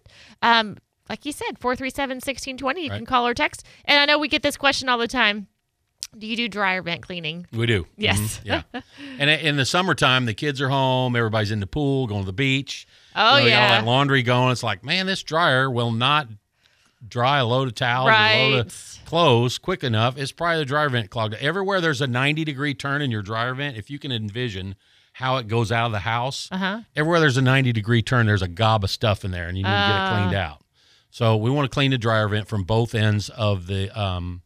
um, 0.43 0.79
like 1.09 1.25
you 1.25 1.31
said, 1.31 1.59
437 1.61 2.17
1620, 2.17 2.83
you 2.83 2.91
can 2.91 3.07
call 3.07 3.25
or 3.27 3.35
text. 3.35 3.65
And 3.85 4.01
I 4.01 4.05
know 4.07 4.19
we 4.19 4.27
get 4.27 4.43
this 4.43 4.57
question 4.57 4.89
all 4.89 4.99
the 4.99 5.07
time 5.07 5.47
Do 6.19 6.27
you 6.27 6.37
do 6.37 6.49
dryer 6.49 6.83
vent 6.83 7.03
cleaning? 7.03 7.47
We 7.53 7.67
do. 7.67 7.87
Yes. 7.97 8.19
Mhm. 8.19 8.41
Yeah. 8.45 8.63
and 9.19 9.29
in 9.31 9.57
the 9.57 9.65
summertime, 9.67 10.25
the 10.25 10.35
kids 10.35 10.61
are 10.61 10.69
home. 10.69 11.15
Everybody's 11.17 11.51
in 11.51 11.61
the 11.61 11.67
pool, 11.67 12.07
going 12.07 12.23
to 12.23 12.27
the 12.27 12.33
beach. 12.33 12.87
Oh, 13.15 13.37
You 13.39 13.45
know, 13.45 13.51
got 13.51 13.63
all 13.63 13.69
that 13.69 13.85
laundry 13.85 14.23
going. 14.23 14.53
It's 14.53 14.63
like, 14.63 14.83
man, 14.85 15.07
this 15.07 15.23
dryer 15.23 15.71
will 15.71 15.93
not 15.93 16.29
dry 17.07 17.39
a 17.39 17.45
load 17.47 17.69
of 17.69 17.75
towels 17.75 18.09
or 18.09 18.13
a 18.13 18.51
load 18.51 18.67
of 18.67 18.99
clothes 19.05 19.59
quick 19.59 19.85
enough, 19.85 20.17
it's 20.19 20.33
probably 20.33 20.59
the 20.59 20.65
dryer 20.65 20.89
vent 20.89 21.11
clogged. 21.11 21.35
Everywhere 21.35 21.81
there's 21.81 22.01
a 22.01 22.07
90 22.07 22.45
degree 22.45 22.75
turn 22.75 23.01
in 23.03 23.11
your 23.11 23.23
dryer 23.23 23.55
vent, 23.55 23.77
if 23.77 23.91
you 23.91 23.99
can 23.99 24.11
envision 24.11 24.75
how 25.13 25.37
it 25.37 25.47
goes 25.47 25.71
out 25.71 25.87
of 25.87 25.93
the 25.93 26.01
house, 26.01 26.49
Uh 26.51 26.57
huh. 26.59 26.81
everywhere 26.97 27.21
there's 27.21 27.37
a 27.37 27.43
90 27.43 27.73
degree 27.73 28.03
turn, 28.03 28.27
there's 28.27 28.43
a 28.43 28.49
gob 28.49 28.83
of 28.83 28.91
stuff 28.91 29.25
in 29.25 29.31
there 29.31 29.47
and 29.47 29.57
you 29.57 29.63
need 29.63 29.71
to 29.71 29.77
get 29.77 30.07
it 30.07 30.11
cleaned 30.11 30.35
Ah. 30.35 30.51
out. 30.53 30.63
So 31.11 31.37
we 31.37 31.51
want 31.51 31.71
to 31.71 31.75
clean 31.75 31.93
the 31.93 31.99
dryer 31.99 32.27
vent 32.29 32.49
from 32.49 32.65
both 32.65 32.95
ends 32.95 33.29
of 33.29 33.67
the 33.69 33.91
um, 33.99 34.43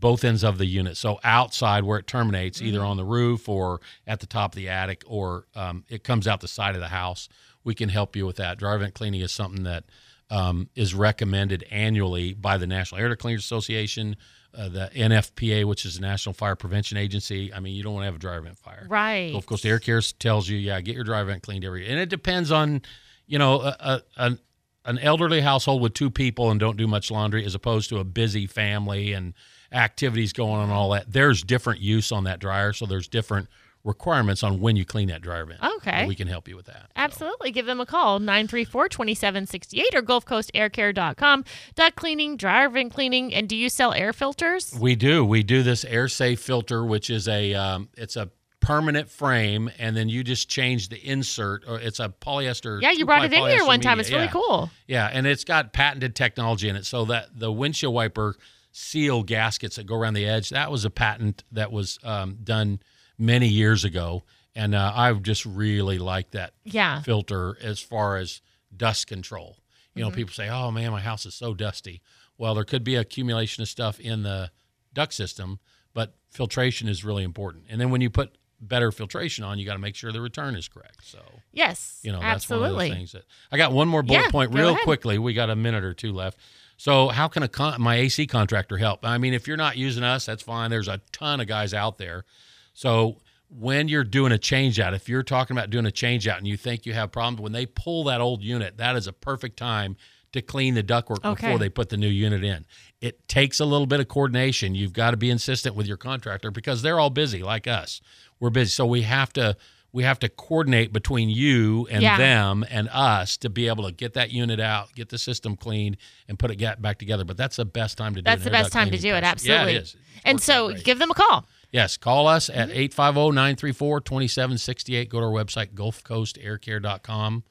both 0.00 0.24
ends 0.24 0.42
of 0.42 0.58
the 0.58 0.66
unit. 0.66 0.96
So 0.96 1.20
outside 1.22 1.84
where 1.84 1.98
it 1.98 2.06
terminates, 2.06 2.60
either 2.62 2.82
on 2.82 2.96
the 2.96 3.04
roof 3.04 3.48
or 3.48 3.80
at 4.06 4.20
the 4.20 4.26
top 4.26 4.52
of 4.52 4.56
the 4.56 4.68
attic, 4.68 5.02
or 5.06 5.46
um, 5.54 5.84
it 5.88 6.02
comes 6.02 6.26
out 6.26 6.40
the 6.40 6.48
side 6.48 6.74
of 6.74 6.80
the 6.80 6.88
house. 6.88 7.28
We 7.62 7.74
can 7.74 7.90
help 7.90 8.16
you 8.16 8.26
with 8.26 8.36
that. 8.36 8.58
Dryer 8.58 8.78
vent 8.78 8.94
cleaning 8.94 9.20
is 9.20 9.32
something 9.32 9.64
that 9.64 9.84
um, 10.30 10.68
is 10.74 10.94
recommended 10.94 11.64
annually 11.70 12.32
by 12.32 12.56
the 12.56 12.66
National 12.66 13.00
Air 13.00 13.08
Duct 13.08 13.20
Cleaners 13.20 13.44
Association, 13.44 14.16
uh, 14.56 14.68
the 14.68 14.90
NFPA, 14.94 15.64
which 15.64 15.84
is 15.84 15.96
the 15.96 16.00
National 16.00 16.32
Fire 16.32 16.56
Prevention 16.56 16.96
Agency. 16.96 17.52
I 17.52 17.60
mean, 17.60 17.74
you 17.74 17.82
don't 17.82 17.94
want 17.94 18.02
to 18.02 18.06
have 18.06 18.14
a 18.14 18.18
dryer 18.18 18.40
vent 18.40 18.58
fire. 18.58 18.86
Right. 18.88 19.32
Gulf 19.32 19.46
Coast 19.46 19.66
Air 19.66 19.78
Care 19.78 20.00
tells 20.00 20.48
you, 20.48 20.56
yeah, 20.56 20.80
get 20.80 20.94
your 20.94 21.04
dry 21.04 21.22
vent 21.24 21.42
cleaned 21.42 21.64
every 21.64 21.82
year. 21.82 21.90
And 21.90 22.00
it 22.00 22.08
depends 22.08 22.50
on, 22.50 22.82
you 23.26 23.38
know, 23.38 23.60
a, 23.60 23.76
a, 23.80 24.02
an, 24.16 24.38
an 24.84 24.98
elderly 24.98 25.40
household 25.40 25.82
with 25.82 25.94
two 25.94 26.10
people 26.10 26.50
and 26.50 26.58
don't 26.58 26.76
do 26.76 26.86
much 26.86 27.10
laundry 27.10 27.44
as 27.44 27.54
opposed 27.54 27.88
to 27.90 27.98
a 27.98 28.04
busy 28.04 28.46
family 28.46 29.12
and 29.12 29.34
activities 29.72 30.32
going 30.32 30.52
on 30.54 30.62
and 30.64 30.72
all 30.72 30.90
that. 30.90 31.12
There's 31.12 31.42
different 31.42 31.80
use 31.80 32.12
on 32.12 32.24
that 32.24 32.38
dryer. 32.40 32.72
So 32.72 32.86
there's 32.86 33.08
different 33.08 33.48
requirements 33.82 34.42
on 34.42 34.60
when 34.60 34.76
you 34.76 34.84
clean 34.84 35.08
that 35.08 35.22
dryer 35.22 35.46
vent. 35.46 35.62
Okay. 35.62 35.90
And 35.90 36.08
we 36.08 36.14
can 36.14 36.28
help 36.28 36.48
you 36.48 36.56
with 36.56 36.66
that. 36.66 36.82
So, 36.82 36.86
Absolutely. 36.96 37.50
Give 37.50 37.64
them 37.64 37.80
a 37.80 37.86
call, 37.86 38.18
934 38.18 38.88
2768 38.90 39.94
or 39.94 40.02
GulfCoastAirCare.com. 40.02 41.44
Duct 41.74 41.96
cleaning, 41.96 42.36
dryer 42.36 42.68
vent 42.68 42.92
cleaning. 42.92 43.32
And 43.32 43.48
do 43.48 43.56
you 43.56 43.68
sell 43.68 43.92
air 43.94 44.12
filters? 44.12 44.76
we 44.78 44.96
do. 44.96 45.24
We 45.24 45.42
do 45.42 45.62
this 45.62 45.84
air 45.84 46.08
safe 46.08 46.40
filter, 46.40 46.84
which 46.84 47.08
is 47.10 47.26
a, 47.28 47.54
um, 47.54 47.88
it's 47.96 48.16
a, 48.16 48.30
permanent 48.60 49.08
frame 49.08 49.70
and 49.78 49.96
then 49.96 50.10
you 50.10 50.22
just 50.22 50.50
change 50.50 50.90
the 50.90 50.98
insert 51.02 51.64
or 51.66 51.80
it's 51.80 51.98
a 51.98 52.10
polyester 52.10 52.80
Yeah, 52.82 52.90
you 52.90 53.06
brought 53.06 53.24
it 53.24 53.32
in 53.32 53.48
here 53.48 53.64
one 53.64 53.80
time. 53.80 53.96
media. 53.96 54.00
It's 54.02 54.10
really 54.10 54.24
Yeah. 54.26 54.30
cool. 54.32 54.70
Yeah, 54.86 55.10
and 55.10 55.26
it's 55.26 55.44
got 55.44 55.72
patented 55.72 56.14
technology 56.14 56.68
in 56.68 56.76
it, 56.76 56.84
so 56.84 57.06
that 57.06 57.28
the 57.34 57.50
windshield 57.50 57.94
wiper 57.94 58.36
seal 58.72 59.22
gaskets 59.22 59.76
that 59.76 59.84
go 59.86 59.96
around 59.96 60.14
the 60.14 60.26
edge 60.26 60.50
that 60.50 60.70
was 60.70 60.84
a 60.84 60.90
patent 60.90 61.42
that 61.52 61.72
was 61.72 61.98
um, 62.04 62.38
done 62.42 62.80
many 63.18 63.48
years 63.48 63.84
ago, 63.84 64.22
and 64.54 64.74
uh, 64.74 64.92
I 64.94 65.12
just 65.14 65.44
really 65.44 65.98
like 65.98 66.30
that 66.32 66.52
Yeah. 66.64 67.02
filter 67.02 67.56
as 67.62 67.80
far 67.80 68.16
as 68.16 68.40
dust 68.76 69.06
control. 69.06 69.56
You 69.94 70.02
Mm-hmm. 70.04 70.10
know, 70.10 70.14
people 70.14 70.32
say, 70.34 70.48
"Oh 70.48 70.70
man, 70.70 70.92
my 70.92 71.00
house 71.00 71.26
is 71.26 71.34
so 71.34 71.52
dusty." 71.54 72.00
Well, 72.38 72.54
there 72.54 72.64
could 72.64 72.84
be 72.84 72.94
accumulation 72.96 73.62
of 73.62 73.68
stuff 73.68 73.98
in 74.00 74.22
the 74.22 74.50
duct 74.94 75.12
system, 75.12 75.58
but 75.92 76.14
filtration 76.30 76.88
is 76.88 77.04
really 77.04 77.24
important. 77.24 77.64
And 77.68 77.80
then 77.80 77.90
when 77.90 78.00
you 78.00 78.08
put 78.08 78.38
better 78.62 78.92
filtration 78.92 79.42
on, 79.44 79.58
you 79.58 79.66
got 79.66 79.72
to 79.74 79.78
make 79.78 79.94
sure 79.96 80.12
the 80.12 80.20
return 80.20 80.54
is 80.54 80.68
correct. 80.68 81.00
So 81.04 81.18
Yes. 81.52 81.98
you 82.02 82.12
know, 82.12 82.20
that's 82.20 82.44
absolutely. 82.44 82.70
one 82.70 82.82
of 82.84 82.88
the 82.88 82.94
things 82.94 83.12
that 83.12 83.24
I 83.50 83.56
got 83.56 83.72
one 83.72 83.88
more 83.88 84.02
bullet 84.02 84.20
Yeah, 84.26 84.30
point 84.30 84.54
real 84.54 84.70
ahead. 84.70 84.84
quickly. 84.84 85.18
We 85.18 85.34
got 85.34 85.50
a 85.50 85.56
minute 85.56 85.82
or 85.84 85.92
two 85.92 86.12
left. 86.12 86.38
So, 86.80 87.08
how 87.08 87.28
can 87.28 87.42
a 87.42 87.48
con- 87.48 87.78
my 87.78 87.96
AC 87.96 88.26
contractor 88.26 88.78
help? 88.78 89.04
I 89.04 89.18
mean, 89.18 89.34
if 89.34 89.46
you're 89.46 89.58
not 89.58 89.76
using 89.76 90.02
us, 90.02 90.24
that's 90.24 90.42
fine. 90.42 90.70
There's 90.70 90.88
a 90.88 91.02
ton 91.12 91.38
of 91.38 91.46
guys 91.46 91.74
out 91.74 91.98
there. 91.98 92.24
So, 92.72 93.18
when 93.50 93.86
you're 93.88 94.02
doing 94.02 94.32
a 94.32 94.38
change 94.38 94.80
out, 94.80 94.94
if 94.94 95.06
you're 95.06 95.22
talking 95.22 95.54
about 95.54 95.68
doing 95.68 95.84
a 95.84 95.90
change 95.90 96.26
out 96.26 96.38
and 96.38 96.48
you 96.48 96.56
think 96.56 96.86
you 96.86 96.94
have 96.94 97.12
problems, 97.12 97.42
when 97.42 97.52
they 97.52 97.66
pull 97.66 98.04
that 98.04 98.22
old 98.22 98.42
unit, 98.42 98.78
that 98.78 98.96
is 98.96 99.06
a 99.06 99.12
perfect 99.12 99.58
time 99.58 99.94
to 100.32 100.40
clean 100.40 100.72
the 100.72 100.82
ductwork 100.82 101.22
Okay. 101.22 101.48
before 101.48 101.58
they 101.58 101.68
put 101.68 101.90
the 101.90 101.98
new 101.98 102.08
unit 102.08 102.42
in. 102.42 102.64
It 103.02 103.28
takes 103.28 103.60
a 103.60 103.66
little 103.66 103.86
bit 103.86 104.00
of 104.00 104.08
coordination. 104.08 104.74
You've 104.74 104.94
got 104.94 105.10
to 105.10 105.18
be 105.18 105.28
insistent 105.28 105.74
with 105.74 105.86
your 105.86 105.98
contractor 105.98 106.50
because 106.50 106.80
they're 106.80 106.98
all 106.98 107.10
busy 107.10 107.42
like 107.42 107.66
us. 107.66 108.00
We're 108.38 108.48
busy. 108.48 108.70
So 108.70 108.86
we 108.86 109.02
have 109.02 109.34
to 109.34 109.54
we 109.92 110.04
have 110.04 110.18
to 110.20 110.28
coordinate 110.28 110.92
between 110.92 111.28
you 111.28 111.88
and 111.90 112.02
Yeah. 112.02 112.16
them 112.16 112.64
and 112.70 112.88
us 112.92 113.36
to 113.38 113.50
be 113.50 113.66
able 113.68 113.84
to 113.84 113.92
get 113.92 114.14
that 114.14 114.30
unit 114.30 114.60
out, 114.60 114.94
get 114.94 115.08
the 115.08 115.18
system 115.18 115.56
cleaned, 115.56 115.96
and 116.28 116.38
put 116.38 116.50
it 116.50 116.80
back 116.82 116.98
together. 116.98 117.24
But 117.24 117.36
that's 117.36 117.56
the 117.56 117.64
best 117.64 117.98
time 117.98 118.14
to 118.14 118.20
do 118.22 118.22
it. 118.22 118.24
That's 118.24 118.44
the 118.44 118.50
best 118.50 118.72
time 118.72 118.90
to 118.90 118.98
do 118.98 119.08
it. 119.14 119.20
process. 119.22 119.32
Absolutely. 119.48 119.72
Yeah, 119.72 119.78
it 119.78 119.82
is. 119.82 119.96
And 120.24 120.40
so 120.40 120.72
give 120.74 120.98
them 120.98 121.10
a 121.10 121.14
call. 121.14 121.44
Yes, 121.72 121.96
call 121.96 122.26
us 122.26 122.48
at 122.48 122.68
Mm-hmm. 122.68 122.78
850 122.78 123.30
934 123.32 124.00
2768. 124.00 125.08
Go 125.08 125.20
to 125.20 125.26
our 125.26 125.32
website, 125.32 125.72
gulfcoastaircare.com. 125.74 127.44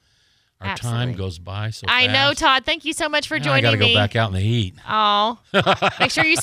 Our 0.62 0.66
Absolutely. 0.68 0.98
time 1.06 1.14
goes 1.14 1.38
by 1.38 1.70
so 1.70 1.86
I 1.88 2.06
know. 2.06 2.34
Todd. 2.34 2.66
Thank 2.66 2.84
you 2.84 2.92
so 2.92 3.08
much 3.08 3.26
for 3.28 3.38
Now 3.38 3.44
joining 3.44 3.62
me. 3.62 3.68
I 3.68 3.72
got 3.72 3.78
to 3.78 3.78
go 3.78 3.94
back 3.94 4.14
out 4.16 4.28
in 4.28 4.34
the 4.34 4.40
heat. 4.40 4.74
Oh, 4.86 5.38
make 6.00 6.10
sure 6.10 6.22
you 6.26 6.36